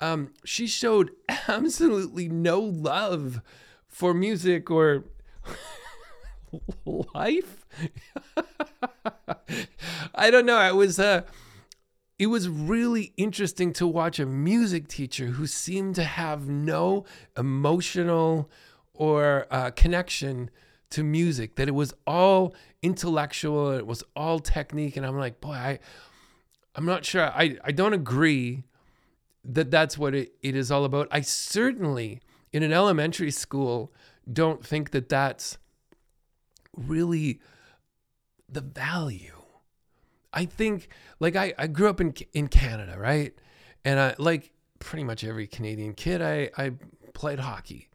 [0.00, 1.10] Um, she showed
[1.48, 3.42] absolutely no love
[3.86, 5.04] for music or
[7.14, 7.66] life.
[10.14, 10.60] I don't know.
[10.60, 11.22] It was uh,
[12.18, 17.04] it was really interesting to watch a music teacher who seemed to have no
[17.36, 18.50] emotional
[18.92, 20.50] or uh, connection
[20.90, 21.56] to music.
[21.56, 23.72] That it was all intellectual.
[23.72, 24.96] It was all technique.
[24.96, 25.78] And I'm like, boy, I,
[26.76, 27.26] I'm not sure.
[27.26, 28.64] I, I don't agree
[29.44, 31.08] that that's what it, it is all about.
[31.10, 32.20] I certainly,
[32.52, 33.92] in an elementary school,
[34.32, 35.58] don't think that that's
[36.76, 37.40] really
[38.48, 39.32] the value.
[40.32, 40.88] I think
[41.20, 43.34] like I, I grew up in in Canada, right?
[43.84, 46.72] And I like pretty much every Canadian kid I I
[47.12, 47.88] played hockey.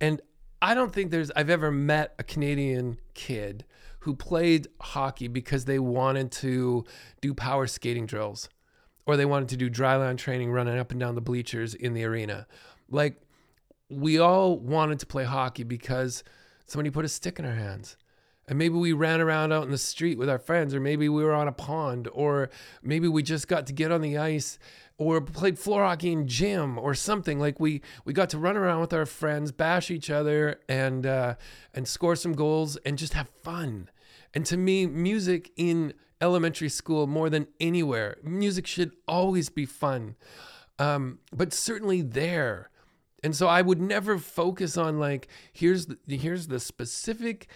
[0.00, 0.20] And
[0.60, 3.64] I don't think there's I've ever met a Canadian kid
[4.00, 6.84] who played hockey because they wanted to
[7.20, 8.48] do power skating drills
[9.06, 11.94] or they wanted to do dry dryland training running up and down the bleachers in
[11.94, 12.46] the arena.
[12.90, 13.20] Like
[13.88, 16.24] we all wanted to play hockey because
[16.66, 17.96] somebody put a stick in our hands
[18.48, 21.22] and maybe we ran around out in the street with our friends, or maybe we
[21.22, 22.50] were on a pond, or
[22.82, 24.58] maybe we just got to get on the ice
[24.98, 27.38] or played floor hockey in gym or something.
[27.38, 31.34] Like we we got to run around with our friends, bash each other, and uh,
[31.74, 33.88] and score some goals and just have fun.
[34.34, 38.16] And to me, music in elementary school more than anywhere.
[38.22, 40.16] Music should always be fun,
[40.78, 42.70] um, but certainly there.
[43.24, 47.48] And so I would never focus on like here's the, here's the specific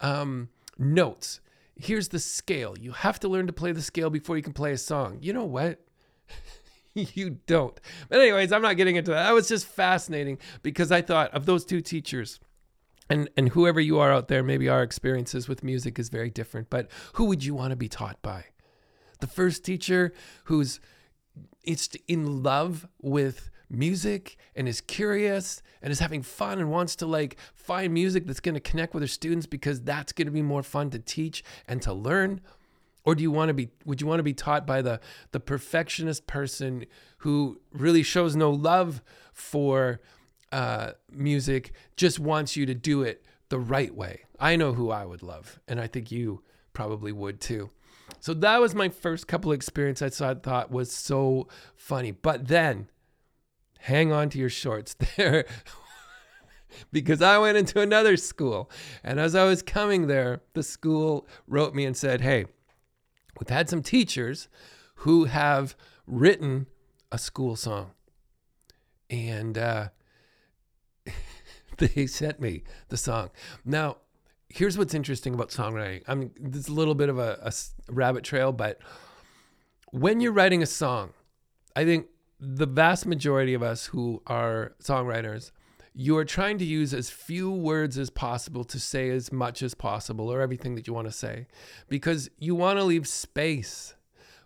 [0.00, 1.40] um, notes.
[1.76, 2.76] Here's the scale.
[2.78, 5.18] You have to learn to play the scale before you can play a song.
[5.20, 5.80] You know what?
[6.94, 7.78] you don't.
[8.08, 9.24] But anyways, I'm not getting into that.
[9.24, 12.40] That was just fascinating because I thought of those two teachers.
[13.08, 16.70] And and whoever you are out there, maybe our experiences with music is very different,
[16.70, 18.44] but who would you want to be taught by?
[19.20, 20.12] The first teacher
[20.44, 20.80] who's
[21.62, 27.06] it's in love with music and is curious and is having fun and wants to
[27.06, 30.42] like find music that's going to connect with her students because that's going to be
[30.42, 32.40] more fun to teach and to learn?
[33.04, 35.00] Or do you want to be would you want to be taught by the
[35.32, 36.84] the perfectionist person
[37.18, 40.00] who really shows no love for
[40.52, 44.20] uh, music just wants you to do it the right way?
[44.38, 47.70] I know who i would love and i think you probably would too.
[48.20, 52.12] So that was my first couple of experiences i thought was so funny.
[52.12, 52.88] But then
[53.82, 55.44] hang on to your shorts there
[56.90, 58.70] because I went into another school.
[59.04, 62.46] And as I was coming there, the school wrote me and said, Hey,
[63.38, 64.48] we've had some teachers
[64.96, 66.66] who have written
[67.10, 67.90] a school song.
[69.10, 69.88] And uh,
[71.78, 73.30] they sent me the song.
[73.64, 73.98] Now,
[74.48, 76.02] here's what's interesting about songwriting.
[76.06, 77.52] I mean, this is a little bit of a, a
[77.92, 78.80] rabbit trail, but
[79.90, 81.12] when you're writing a song,
[81.76, 82.06] I think
[82.44, 85.52] the vast majority of us who are songwriters,
[85.94, 89.74] you are trying to use as few words as possible to say as much as
[89.74, 91.46] possible or everything that you want to say
[91.88, 93.94] because you want to leave space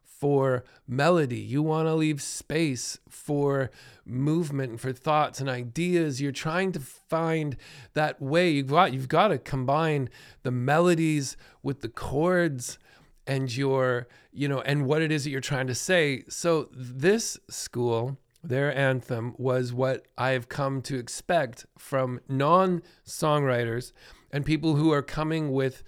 [0.03, 1.39] for melody.
[1.39, 3.71] You want to leave space for
[4.05, 6.21] movement, for thoughts and ideas.
[6.21, 7.57] You're trying to find
[7.95, 8.51] that way.
[8.51, 10.11] You've got you've got to combine
[10.43, 12.79] the melodies with the chords
[13.27, 16.25] and your, you know, and what it is that you're trying to say.
[16.29, 23.93] So this school, their anthem was what I have come to expect from non-songwriters
[24.31, 25.83] and people who are coming with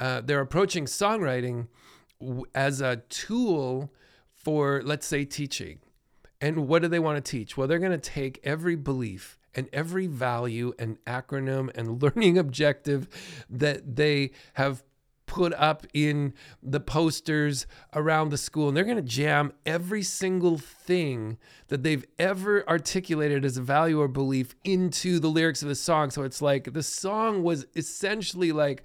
[0.00, 1.68] uh, they're approaching songwriting
[2.54, 3.92] as a tool
[4.32, 5.78] for, let's say, teaching.
[6.40, 7.56] And what do they want to teach?
[7.56, 13.08] Well, they're going to take every belief and every value and acronym and learning objective
[13.48, 14.82] that they have
[15.34, 20.58] put up in the posters around the school and they're going to jam every single
[20.58, 25.74] thing that they've ever articulated as a value or belief into the lyrics of the
[25.74, 26.08] song.
[26.10, 28.84] So it's like the song was essentially like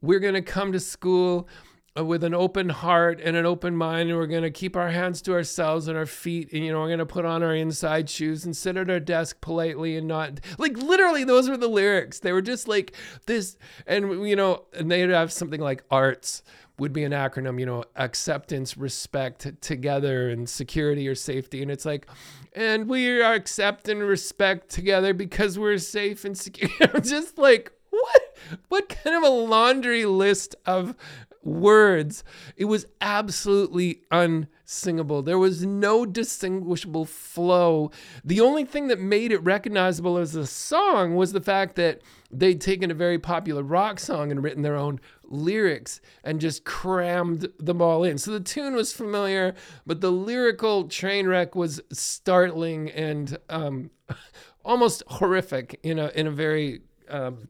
[0.00, 1.46] we're going to come to school
[1.94, 4.88] Uh, with an open heart and an open mind and we're going to keep our
[4.88, 7.54] hands to ourselves and our feet and you know we're going to put on our
[7.54, 11.68] inside shoes and sit at our desk politely and not like literally those were the
[11.68, 12.20] lyrics.
[12.20, 12.94] They were just like
[13.26, 16.42] this and you know and they'd have something like arts
[16.78, 21.60] would be an acronym you know acceptance respect together and security or safety.
[21.60, 22.06] And it's like
[22.54, 26.88] and we are accept and respect together because we're safe and secure.
[27.02, 28.36] Just like what?
[28.68, 30.94] What kind of a laundry list of
[31.42, 32.24] words.
[32.56, 35.22] It was absolutely unsingable.
[35.22, 37.90] There was no distinguishable flow.
[38.24, 42.00] The only thing that made it recognizable as a song was the fact that
[42.30, 47.48] they'd taken a very popular rock song and written their own lyrics and just crammed
[47.58, 48.18] them all in.
[48.18, 49.54] So the tune was familiar,
[49.86, 53.90] but the lyrical train wreck was startling and um,
[54.64, 57.48] almost horrific in a in a very um,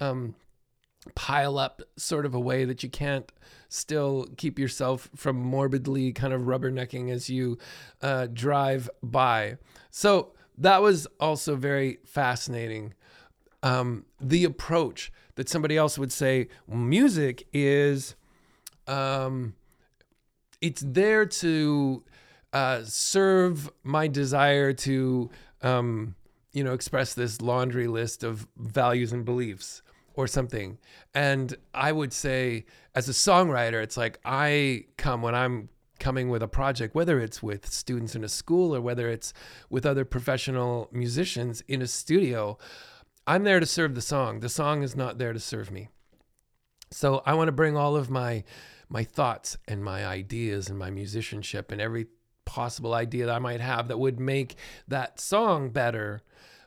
[0.00, 0.34] um,
[1.14, 3.30] pile up sort of a way that you can't
[3.68, 7.58] still keep yourself from morbidly kind of rubbernecking as you
[8.02, 9.56] uh, drive by.
[9.90, 12.94] So that was also very fascinating.
[13.62, 18.14] Um, the approach that somebody else would say music is
[18.86, 19.54] um,
[20.60, 22.04] it's there to
[22.52, 25.30] uh, serve my desire to
[25.62, 26.14] um,
[26.52, 29.82] you know express this laundry list of values and beliefs
[30.14, 30.78] or something.
[31.14, 36.42] And I would say, as a songwriter, it's like I come when I'm coming with
[36.42, 39.32] a project, whether it's with students in a school or whether it's
[39.70, 42.58] with other professional musicians in a studio,
[43.26, 44.40] I'm there to serve the song.
[44.40, 45.88] The song is not there to serve me.
[46.90, 48.44] So I want to bring all of my
[48.88, 52.08] my thoughts and my ideas and my musicianship and every
[52.44, 56.20] possible idea that I might have that would make that song better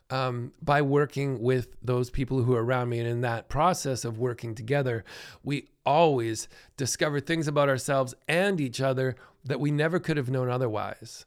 [0.09, 2.99] um, by working with those people who are around me.
[2.99, 5.03] And in that process of working together,
[5.43, 10.49] we always discover things about ourselves and each other that we never could have known
[10.49, 11.25] otherwise.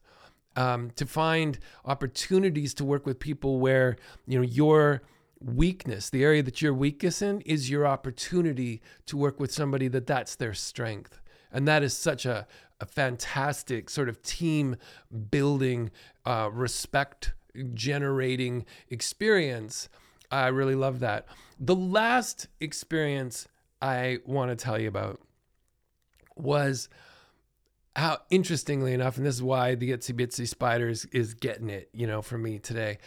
[0.57, 5.03] Um, to find opportunities to work with people where you know your
[5.41, 10.07] weakness, the area that you're weakest in, is your opportunity to work with somebody that
[10.07, 11.21] that's their strength
[11.53, 12.47] And that is such a,
[12.81, 14.77] a fantastic sort of team
[15.31, 15.91] building,
[16.25, 17.35] uh, respect
[17.75, 19.89] generating experience.
[20.31, 21.27] I really love that.
[21.59, 23.49] The last experience
[23.81, 25.21] I want to tell you about
[26.37, 26.89] was
[27.97, 32.07] how interestingly enough, and this is why the Itsy Bitsy Spiders is getting it, you
[32.07, 32.99] know, for me today.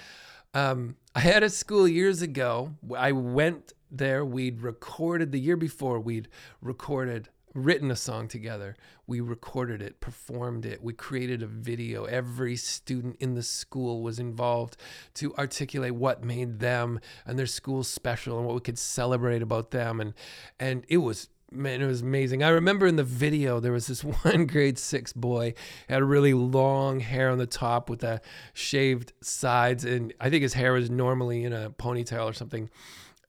[0.54, 2.76] Um, I had a school years ago.
[2.98, 4.26] I went there.
[4.26, 6.00] We'd recorded the year before.
[6.00, 6.28] We'd
[6.62, 8.76] recorded, written a song together.
[9.08, 10.82] We recorded it, performed it.
[10.82, 12.06] We created a video.
[12.06, 14.78] Every student in the school was involved
[15.16, 19.72] to articulate what made them and their school special and what we could celebrate about
[19.72, 20.00] them.
[20.00, 20.14] And
[20.60, 22.44] and it was man, it was amazing.
[22.44, 25.54] I remember in the video there was this one grade six boy
[25.90, 28.22] had really long hair on the top with the
[28.54, 32.70] shaved sides, and I think his hair was normally in a ponytail or something,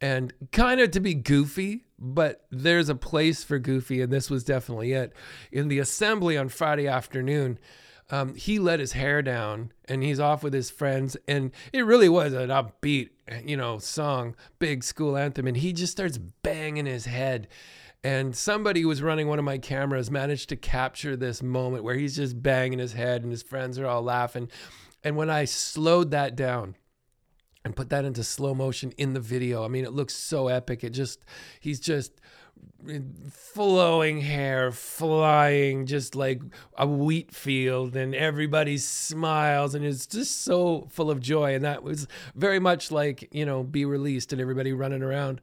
[0.01, 1.85] and kind of to be goofy.
[2.05, 5.13] But there's a place for goofy, and this was definitely it.
[5.53, 7.59] In the assembly on Friday afternoon.
[8.11, 12.11] Um, he let his hair down and he's off with his friends and it really
[12.11, 13.09] was an upbeat
[13.43, 17.49] you know song big school anthem and he just starts banging his head
[18.05, 21.95] and somebody who was running one of my cameras managed to capture this moment where
[21.95, 24.51] he's just banging his head and his friends are all laughing.
[25.05, 26.75] And when I slowed that down,
[27.65, 29.65] and put that into slow motion in the video.
[29.65, 30.83] I mean, it looks so epic.
[30.83, 31.25] It just,
[31.61, 32.13] he's just
[33.31, 36.41] flowing hair, flying just like
[36.77, 41.55] a wheat field, and everybody smiles, and it's just so full of joy.
[41.55, 45.41] And that was very much like, you know, be released and everybody running around.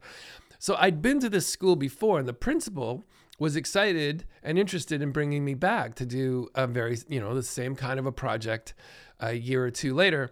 [0.58, 3.06] So I'd been to this school before, and the principal
[3.38, 7.42] was excited and interested in bringing me back to do a very, you know, the
[7.42, 8.74] same kind of a project
[9.18, 10.30] a year or two later.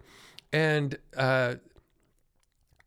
[0.53, 1.55] And uh,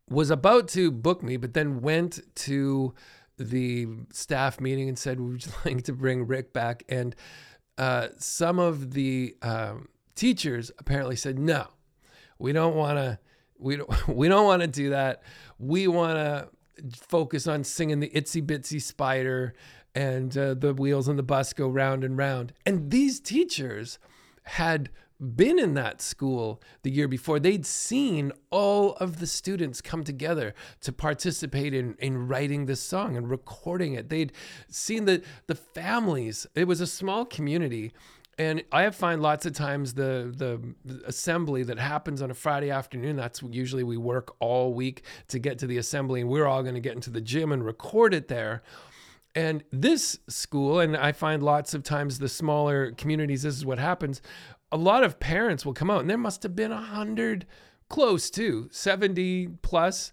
[0.09, 2.93] was about to book me, but then went to
[3.37, 6.83] the staff meeting and said, Would you like to bring Rick back?
[6.89, 7.15] And
[7.77, 11.67] uh, some of the um, teachers apparently said, No,
[12.37, 13.19] we don't want to.
[13.57, 15.23] We don't, we don't want to do that.
[15.57, 16.49] We want to
[17.07, 19.53] focus on singing the itsy bitsy spider
[19.95, 22.53] and uh, the wheels on the bus go round and round.
[22.65, 23.99] And these teachers
[24.43, 24.89] had
[25.23, 27.39] been in that school the year before.
[27.39, 33.15] They'd seen all of the students come together to participate in, in writing this song
[33.15, 34.09] and recording it.
[34.09, 34.33] They'd
[34.69, 36.45] seen the, the families.
[36.55, 37.93] It was a small community
[38.37, 43.15] and I find lots of times the, the assembly that happens on a Friday afternoon.
[43.15, 46.73] That's usually we work all week to get to the assembly, and we're all going
[46.73, 48.63] to get into the gym and record it there.
[49.35, 53.79] And this school, and I find lots of times the smaller communities, this is what
[53.79, 54.21] happens.
[54.73, 57.45] A lot of parents will come out, and there must have been a hundred,
[57.89, 60.11] close to seventy plus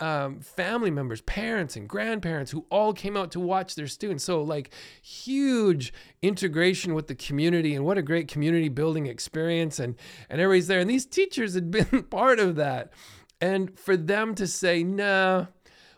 [0.00, 4.24] um, family members, parents and grandparents who all came out to watch their students.
[4.24, 5.92] So, like, huge
[6.22, 9.78] integration with the community, and what a great community building experience.
[9.78, 9.96] And,
[10.28, 10.80] and everybody's there.
[10.80, 12.92] And these teachers had been part of that.
[13.40, 15.46] And for them to say, nah,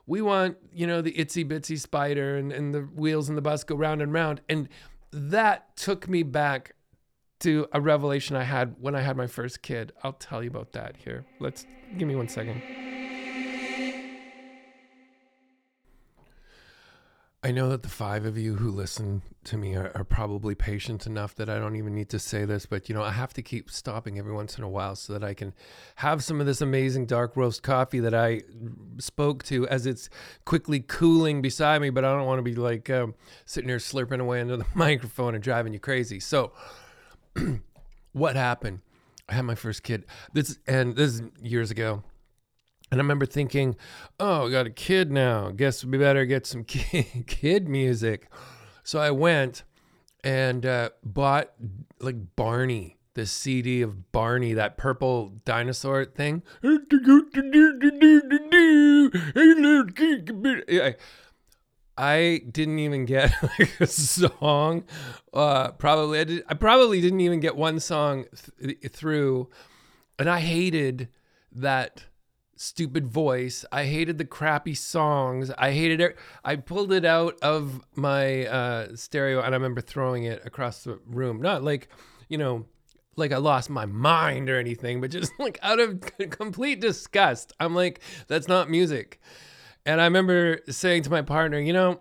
[0.06, 3.64] we want, you know, the itsy bitsy spider and, and the wheels in the bus
[3.64, 4.40] go round and round.
[4.48, 4.68] And
[5.12, 6.75] that took me back
[7.40, 9.92] to a revelation I had when I had my first kid.
[10.02, 11.24] I'll tell you about that here.
[11.40, 11.66] Let's
[11.98, 12.62] give me one second.
[17.46, 21.06] I know that the five of you who listen to me are, are, probably patient
[21.06, 23.42] enough that I don't even need to say this, but you know, I have to
[23.42, 25.54] keep stopping every once in a while so that I can
[25.94, 28.42] have some of this amazing dark roast coffee that I
[28.98, 30.10] spoke to as it's
[30.44, 33.14] quickly cooling beside me, but I don't want to be like um,
[33.44, 36.18] sitting here slurping away into the microphone and driving you crazy.
[36.18, 36.50] So,
[38.12, 38.80] what happened?
[39.28, 40.04] I had my first kid.
[40.32, 42.02] This and this is years ago.
[42.90, 43.76] And I remember thinking,
[44.20, 45.50] oh, I got a kid now.
[45.50, 48.30] Guess we better get some kid, music.
[48.84, 49.64] So I went
[50.22, 51.50] and uh, bought
[52.00, 56.44] like Barney, the CD of Barney, that purple dinosaur thing.
[61.98, 64.84] I didn't even get like a song.
[65.32, 68.26] Uh, probably I, did, I probably didn't even get one song
[68.62, 69.48] th- through,
[70.18, 71.08] and I hated
[71.52, 72.04] that
[72.56, 73.64] stupid voice.
[73.70, 75.50] I hated the crappy songs.
[75.58, 76.16] I hated it.
[76.44, 80.98] I pulled it out of my uh, stereo and I remember throwing it across the
[81.06, 81.40] room.
[81.40, 81.88] Not like,
[82.28, 82.66] you know,
[83.16, 87.52] like I lost my mind or anything, but just like out of complete disgust.
[87.60, 89.20] I'm like, that's not music.
[89.86, 92.00] And I remember saying to my partner, you know,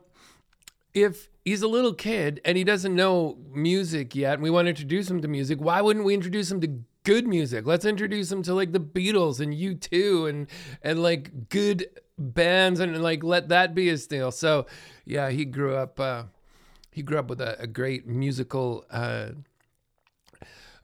[0.93, 4.69] if he's a little kid and he doesn't know music yet and we want to
[4.69, 7.65] introduce him to music, why wouldn't we introduce him to good music.
[7.65, 10.47] Let's introduce him to like the Beatles and U2 and
[10.81, 14.31] and like good bands and like let that be his deal.
[14.31, 14.65] So
[15.05, 16.23] yeah, he grew up uh
[16.91, 18.85] he grew up with a, a great musical.
[18.89, 19.31] Uh,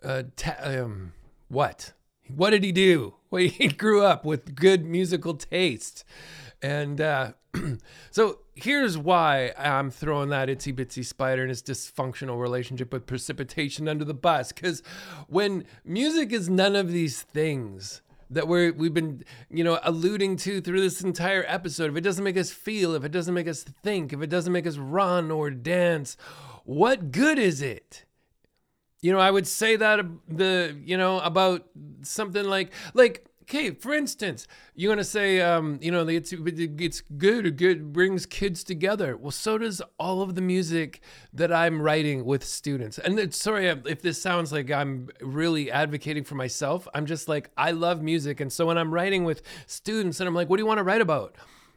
[0.04, 1.14] uh, ta- um,
[1.48, 1.94] what?
[2.28, 3.16] What did he do?
[3.30, 6.04] Well, he grew up with good musical taste,
[6.62, 7.32] and uh,
[8.12, 13.88] so here's why I'm throwing that itsy bitsy spider and his dysfunctional relationship with precipitation
[13.88, 14.52] under the bus.
[14.52, 14.84] Because
[15.28, 20.62] when music is none of these things that we're we've been you know alluding to
[20.62, 23.64] through this entire episode, if it doesn't make us feel, if it doesn't make us
[23.64, 26.16] think, if it doesn't make us run or dance,
[26.64, 28.06] what good is it?
[29.02, 31.66] You know, I would say that the you know about
[32.04, 37.58] something like like okay, for instance, you're gonna say, um, you know, it's it's good,
[37.58, 39.18] good brings kids together.
[39.18, 41.02] Well, so does all of the music
[41.34, 42.98] that I'm writing with students.
[42.98, 46.88] And sorry if this sounds like I'm really advocating for myself.
[46.94, 50.36] I'm just like I love music, and so when I'm writing with students, and I'm
[50.36, 51.36] like, what do you want to write about?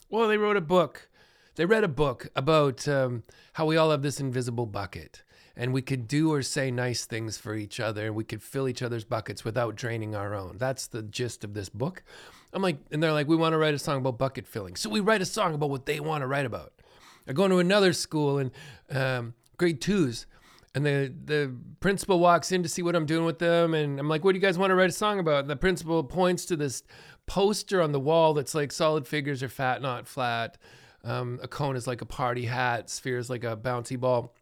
[0.09, 1.09] Well, they wrote a book.
[1.57, 5.24] They read a book about um, how we all have this invisible bucket
[5.57, 8.69] and we could do or say nice things for each other and we could fill
[8.69, 10.59] each other's buckets without draining our own.
[10.59, 12.03] That's the gist of this book.
[12.53, 14.77] I'm like, and they're like, we want to write a song about bucket filling.
[14.77, 16.73] So we write a song about what they want to write about.
[17.27, 18.53] I go into another school in
[18.91, 20.27] um, grade twos,
[20.75, 24.09] and the the principal walks in to see what I'm doing with them, and I'm
[24.09, 26.45] like, "What do you guys want to write a song about?" And the principal points
[26.47, 26.83] to this
[27.27, 30.59] poster on the wall that's like solid figures are fat, not flat.
[31.03, 34.35] Um, a cone is like a party hat, sphere is like a bouncy ball.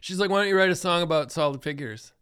[0.00, 2.12] She's like, why don't you write a song about solid figures?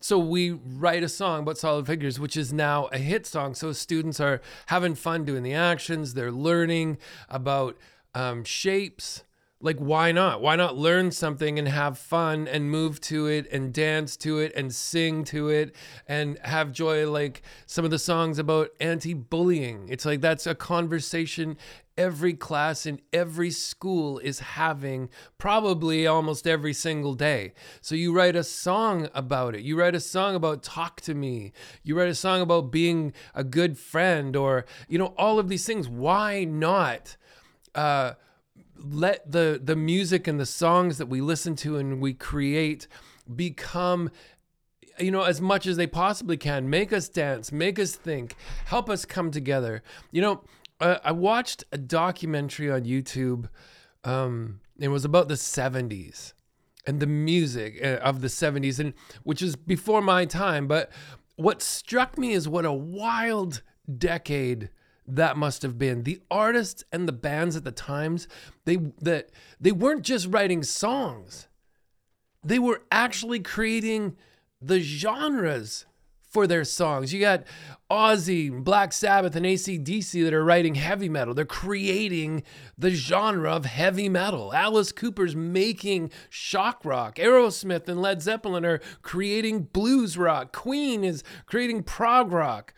[0.00, 3.54] So we write a song about solid figures, which is now a hit song.
[3.54, 6.14] So students are having fun doing the actions.
[6.14, 7.76] They're learning about
[8.14, 9.24] um, shapes.
[9.60, 10.40] Like, why not?
[10.40, 14.52] Why not learn something and have fun and move to it and dance to it
[14.54, 15.74] and sing to it
[16.06, 17.10] and have joy?
[17.10, 19.88] Like some of the songs about anti bullying.
[19.88, 21.56] It's like that's a conversation
[21.98, 27.52] every class in every school is having probably almost every single day.
[27.80, 29.62] So you write a song about it.
[29.62, 31.52] You write a song about talk to me.
[31.82, 35.66] You write a song about being a good friend or, you know, all of these
[35.66, 35.88] things.
[35.88, 37.16] Why not?
[37.74, 38.14] Uh,
[38.76, 42.86] let the the music and the songs that we listen to and we create
[43.34, 44.08] become
[44.98, 48.36] you know as much as they possibly can make us dance make us think
[48.66, 49.82] help us come together
[50.12, 50.42] you know
[50.80, 53.48] uh, I watched a documentary on YouTube.
[54.04, 56.32] Um, it was about the 70s
[56.86, 60.66] and the music uh, of the 70s, and which is before my time.
[60.66, 60.90] But
[61.36, 63.62] what struck me is what a wild
[63.96, 64.70] decade
[65.06, 66.04] that must have been.
[66.04, 68.28] The artists and the bands at the times,
[68.64, 71.48] they that they weren't just writing songs.
[72.44, 74.16] They were actually creating
[74.60, 75.86] the genres
[76.38, 77.12] for their songs.
[77.12, 77.42] You got
[77.90, 81.34] Ozzy, Black Sabbath, and ACDC that are writing heavy metal.
[81.34, 82.44] They're creating
[82.78, 84.54] the genre of heavy metal.
[84.54, 87.16] Alice Cooper's making shock rock.
[87.16, 90.52] Aerosmith and Led Zeppelin are creating blues rock.
[90.52, 92.72] Queen is creating prog rock.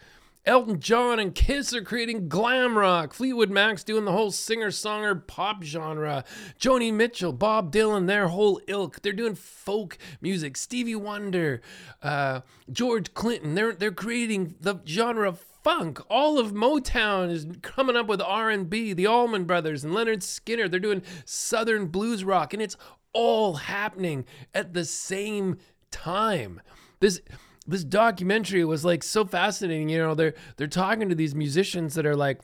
[0.47, 3.13] Elton John and Kiss are creating glam rock.
[3.13, 6.25] Fleetwood Mac's doing the whole singer-songer pop genre.
[6.59, 9.03] Joni Mitchell, Bob Dylan, their whole ilk.
[9.03, 10.57] They're doing folk music.
[10.57, 11.61] Stevie Wonder,
[12.03, 12.41] uh,
[12.73, 13.55] George Clinton.
[13.55, 16.01] They're they're creating the genre of funk.
[16.09, 18.95] All of Motown is coming up with R&B.
[18.95, 20.71] The Allman Brothers and Lynyrd Skynyrd.
[20.71, 22.77] They're doing Southern blues rock, and it's
[23.13, 24.25] all happening
[24.55, 25.59] at the same
[25.91, 26.61] time.
[27.01, 27.21] This
[27.67, 29.89] this documentary was like so fascinating.
[29.89, 32.41] You know, they're they're talking to these musicians that are like,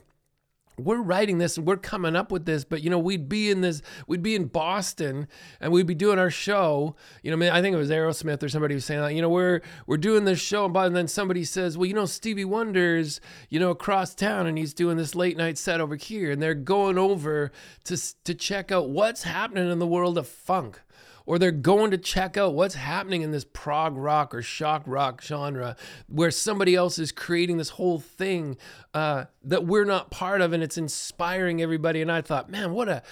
[0.78, 3.62] we're writing this and we're coming up with this, but you know, we'd be in
[3.62, 5.26] this, we'd be in Boston
[5.60, 6.96] and we'd be doing our show.
[7.22, 9.62] You know, I think it was Aerosmith or somebody was saying that, you know, we're
[9.86, 13.70] we're doing this show, and then somebody says, Well, you know, Stevie Wonder's, you know,
[13.70, 17.52] across town and he's doing this late night set over here, and they're going over
[17.84, 20.82] to to check out what's happening in the world of funk
[21.26, 25.20] or they're going to check out what's happening in this prog rock or shock rock
[25.20, 25.76] genre
[26.08, 28.56] where somebody else is creating this whole thing
[28.94, 32.00] uh, that we're not part of and it's inspiring everybody.
[32.00, 33.02] And I thought, man, what a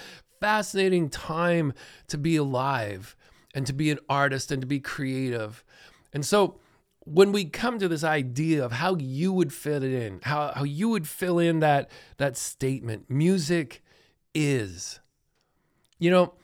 [0.41, 1.75] fascinating time
[2.07, 3.17] to be alive
[3.55, 5.65] and to be an artist and to be creative.
[6.13, 6.61] And so,
[7.07, 10.65] when we come to this idea of how you would fit it in, how, how
[10.65, 13.83] you would fill in that that statement, music
[14.35, 15.01] is.
[15.99, 16.35] You know,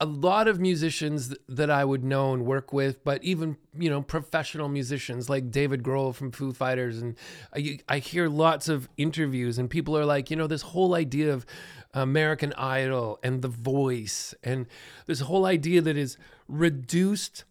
[0.00, 4.00] a lot of musicians that I would know and work with, but even you know
[4.00, 7.16] professional musicians like David Grohl from Foo Fighters, and
[7.54, 11.32] I, I hear lots of interviews, and people are like, you know, this whole idea
[11.32, 11.44] of
[11.92, 14.66] American Idol and The Voice, and
[15.06, 16.16] this whole idea that is
[16.48, 17.44] reduced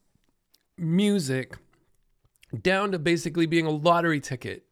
[0.76, 1.56] music
[2.62, 4.66] down to basically being a lottery ticket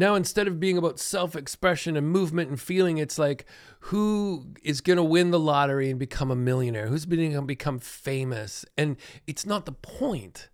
[0.00, 3.44] Now, instead of being about self expression and movement and feeling, it's like
[3.80, 6.86] who is going to win the lottery and become a millionaire?
[6.86, 8.64] Who's going to become famous?
[8.78, 8.96] And
[9.26, 10.48] it's not the point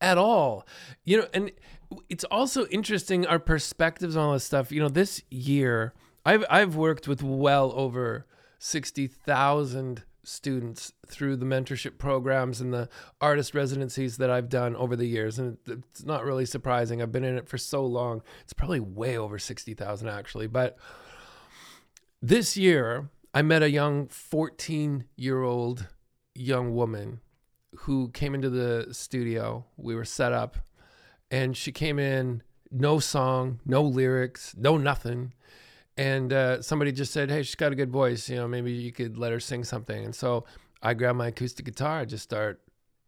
[0.00, 0.66] at all.
[1.04, 1.52] You know, and
[2.08, 4.72] it's also interesting our perspectives on all this stuff.
[4.72, 5.92] You know, this year,
[6.24, 8.26] I've, I've worked with well over
[8.60, 12.88] 60,000 students through the mentorship programs and the
[13.20, 15.38] artist residencies that I've done over the years.
[15.38, 17.00] And it's not really surprising.
[17.00, 18.22] I've been in it for so long.
[18.42, 20.48] It's probably way over 60,000 actually.
[20.48, 20.76] But
[22.20, 25.86] this year, I met a young 14 year old
[26.34, 27.20] young woman
[27.80, 29.64] who came into the studio.
[29.76, 30.56] We were set up
[31.30, 35.34] and she came in, no song, no lyrics, no nothing
[35.96, 38.28] and uh, somebody just said, "Hey, she's got a good voice.
[38.28, 40.44] You know, maybe you could let her sing something." And so
[40.82, 42.60] I grabbed my acoustic guitar, I just start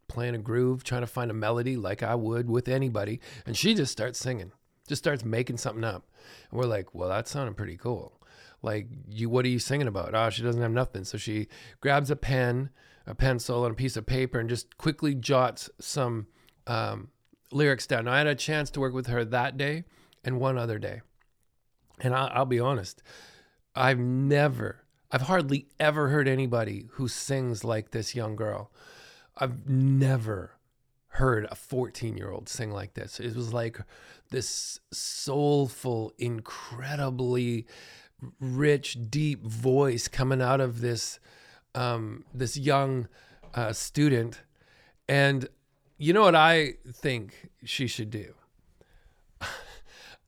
[0.07, 3.75] playing a groove, trying to find a melody like I would with anybody, and she
[3.75, 4.51] just starts singing,
[4.87, 6.09] just starts making something up,
[6.49, 8.13] and we're like, "Well, that sounded pretty cool."
[8.61, 10.13] Like, you, what are you singing about?
[10.13, 11.05] Oh, she doesn't have nothing.
[11.05, 11.47] So she
[11.79, 12.71] grabs a pen,
[13.07, 16.27] a pencil, and a piece of paper, and just quickly jots some
[16.67, 17.09] um,
[17.53, 18.05] lyrics down.
[18.05, 19.85] Now, I had a chance to work with her that day
[20.25, 21.01] and one other day
[21.99, 23.01] and I, I'll be honest,
[23.75, 28.71] I've never, I've hardly ever heard anybody who sings like this young girl.
[29.37, 30.59] I've never
[31.13, 33.19] heard a 14 year old sing like this.
[33.19, 33.79] It was like
[34.29, 37.65] this soulful, incredibly
[38.39, 41.19] rich, deep voice coming out of this
[41.75, 43.07] um, this young
[43.53, 44.41] uh, student.
[45.07, 45.47] And
[45.97, 48.33] you know what I think she should do?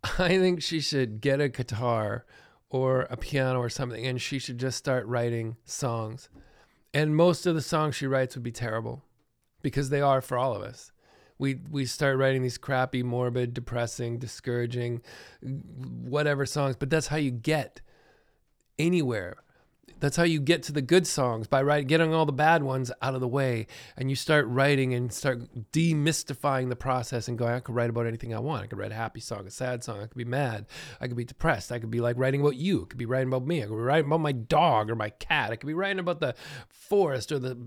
[0.20, 2.26] I think she should get a guitar
[2.70, 6.30] or a piano or something and she should just start writing songs.
[6.94, 9.04] And most of the songs she writes would be terrible
[9.62, 10.92] because they are for all of us.
[11.38, 15.02] We we start writing these crappy, morbid, depressing, discouraging
[15.42, 17.82] whatever songs, but that's how you get
[18.78, 19.38] anywhere
[20.02, 22.92] that's how you get to the good songs by writing, getting all the bad ones
[23.02, 27.54] out of the way, and you start writing and start demystifying the process and going.
[27.54, 28.64] I could write about anything I want.
[28.64, 30.00] I could write a happy song, a sad song.
[30.00, 30.66] I could be mad.
[31.00, 31.72] I could be depressed.
[31.72, 32.84] I could be like writing about you.
[32.84, 33.64] I could be writing about me.
[33.64, 35.52] I could be writing about my dog or my cat.
[35.52, 36.36] I could be writing about the
[36.70, 37.58] forest or the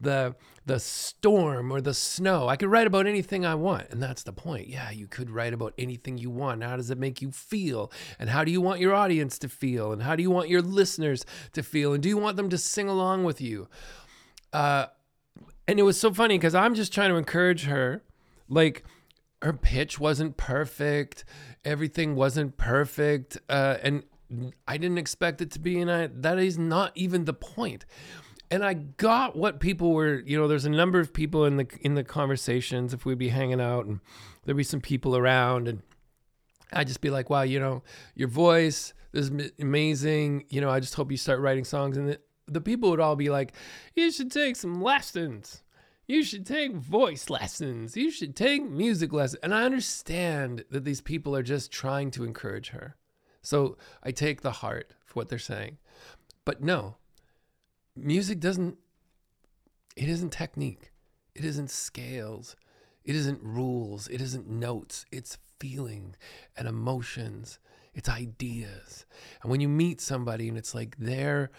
[0.00, 0.34] the
[0.66, 2.48] the storm or the snow.
[2.48, 4.68] I could write about anything I want, and that's the point.
[4.68, 6.62] Yeah, you could write about anything you want.
[6.62, 7.90] How does it make you feel?
[8.18, 9.92] And how do you want your audience to feel?
[9.92, 11.86] And how do you want your listeners to feel?
[11.96, 13.68] and do you want them to sing along with you
[14.52, 14.86] uh,
[15.66, 18.02] and it was so funny because i'm just trying to encourage her
[18.48, 18.84] like
[19.42, 21.24] her pitch wasn't perfect
[21.64, 24.04] everything wasn't perfect uh, and
[24.68, 27.84] i didn't expect it to be and I, that is not even the point
[28.50, 31.66] and i got what people were you know there's a number of people in the
[31.80, 34.00] in the conversations if we'd be hanging out and
[34.44, 35.82] there'd be some people around and
[36.72, 37.82] i'd just be like wow you know
[38.14, 40.44] your voice is amazing.
[40.48, 41.96] You know, I just hope you start writing songs.
[41.96, 43.54] And the, the people would all be like,
[43.94, 45.62] you should take some lessons.
[46.06, 47.96] You should take voice lessons.
[47.96, 49.40] You should take music lessons.
[49.42, 52.96] And I understand that these people are just trying to encourage her.
[53.42, 55.78] So I take the heart for what they're saying.
[56.44, 56.96] But no,
[57.96, 58.76] music doesn't,
[59.96, 60.92] it isn't technique,
[61.34, 62.56] it isn't scales,
[63.04, 66.14] it isn't rules, it isn't notes, it's feeling
[66.56, 67.58] and emotions
[67.96, 69.06] it's ideas.
[69.42, 71.50] And when you meet somebody and it's like their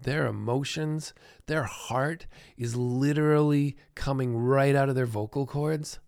[0.00, 1.12] their emotions,
[1.46, 2.26] their heart
[2.56, 5.98] is literally coming right out of their vocal cords,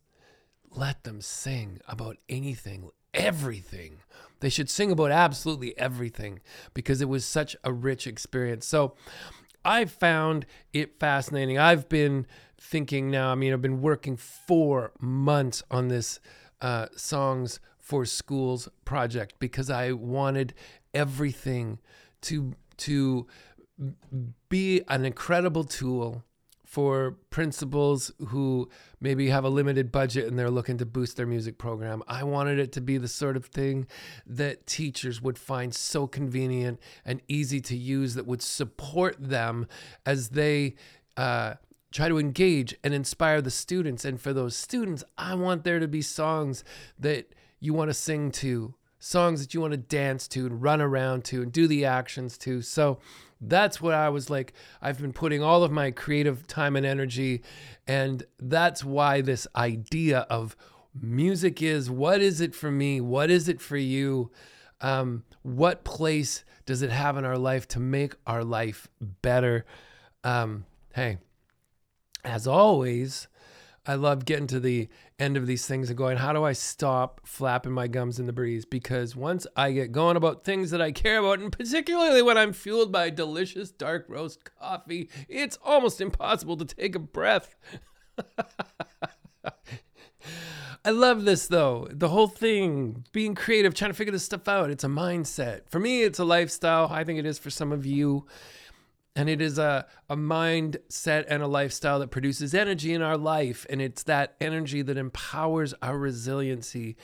[0.70, 3.98] let them sing about anything, everything.
[4.38, 6.40] They should sing about absolutely everything
[6.72, 8.64] because it was such a rich experience.
[8.64, 8.94] So
[9.64, 11.58] I found it fascinating.
[11.58, 12.26] I've been
[12.58, 16.20] thinking now, I mean, I've been working four months on this
[16.60, 20.54] uh, songs for schools project because I wanted
[20.94, 21.78] everything
[22.22, 23.26] to to
[24.48, 26.24] be an incredible tool
[26.70, 28.68] for principals who
[29.00, 32.00] maybe have a limited budget and they're looking to boost their music program.
[32.06, 33.88] I wanted it to be the sort of thing
[34.24, 39.66] that teachers would find so convenient and easy to use that would support them
[40.06, 40.76] as they
[41.16, 41.54] uh,
[41.90, 44.04] try to engage and inspire the students.
[44.04, 46.62] And for those students, I want there to be songs
[47.00, 50.80] that you want to sing to, songs that you want to dance to and run
[50.80, 52.62] around to and do the actions to.
[52.62, 53.00] So
[53.40, 54.52] that's what I was like.
[54.82, 57.42] I've been putting all of my creative time and energy.
[57.86, 60.56] And that's why this idea of
[61.00, 63.00] music is what is it for me?
[63.00, 64.30] What is it for you?
[64.80, 69.64] Um, what place does it have in our life to make our life better?
[70.22, 71.18] Um, hey,
[72.24, 73.28] as always,
[73.86, 77.22] I love getting to the end of these things and going, how do I stop
[77.24, 78.64] flapping my gums in the breeze?
[78.64, 82.52] Because once I get going about things that I care about, and particularly when I'm
[82.52, 87.56] fueled by delicious dark roast coffee, it's almost impossible to take a breath.
[90.84, 91.88] I love this though.
[91.90, 94.70] The whole thing, being creative, trying to figure this stuff out.
[94.70, 95.68] It's a mindset.
[95.68, 96.88] For me, it's a lifestyle.
[96.90, 98.26] I think it is for some of you.
[99.16, 103.66] And it is a, a mindset and a lifestyle that produces energy in our life.
[103.68, 106.96] And it's that energy that empowers our resiliency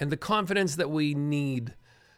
[0.00, 1.74] and the confidence that we need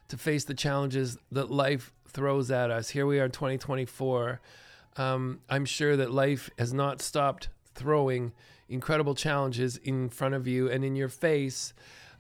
[0.09, 2.91] to face the challenges that life throws at us.
[2.91, 4.41] Here we are in 2024.
[4.97, 8.33] Um, I'm sure that life has not stopped throwing
[8.69, 11.75] incredible challenges in front of you and in your face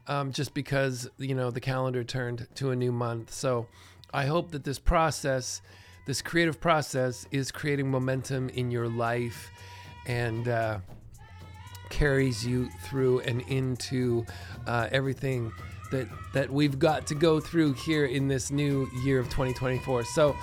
[0.07, 3.33] um, just because, you know, the calendar turned to a new month.
[3.33, 3.67] So
[4.13, 5.63] I hope that this process
[6.07, 9.51] this creative process is creating momentum in your life
[10.07, 10.79] and uh,
[11.91, 14.25] carries you through and into
[14.67, 15.53] uh, everything
[15.91, 20.05] that that we've got to go through here in this new year of 2024.
[20.05, 20.37] So,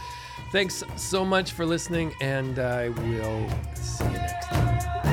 [0.52, 5.13] thanks so much for listening, and I will see you next time.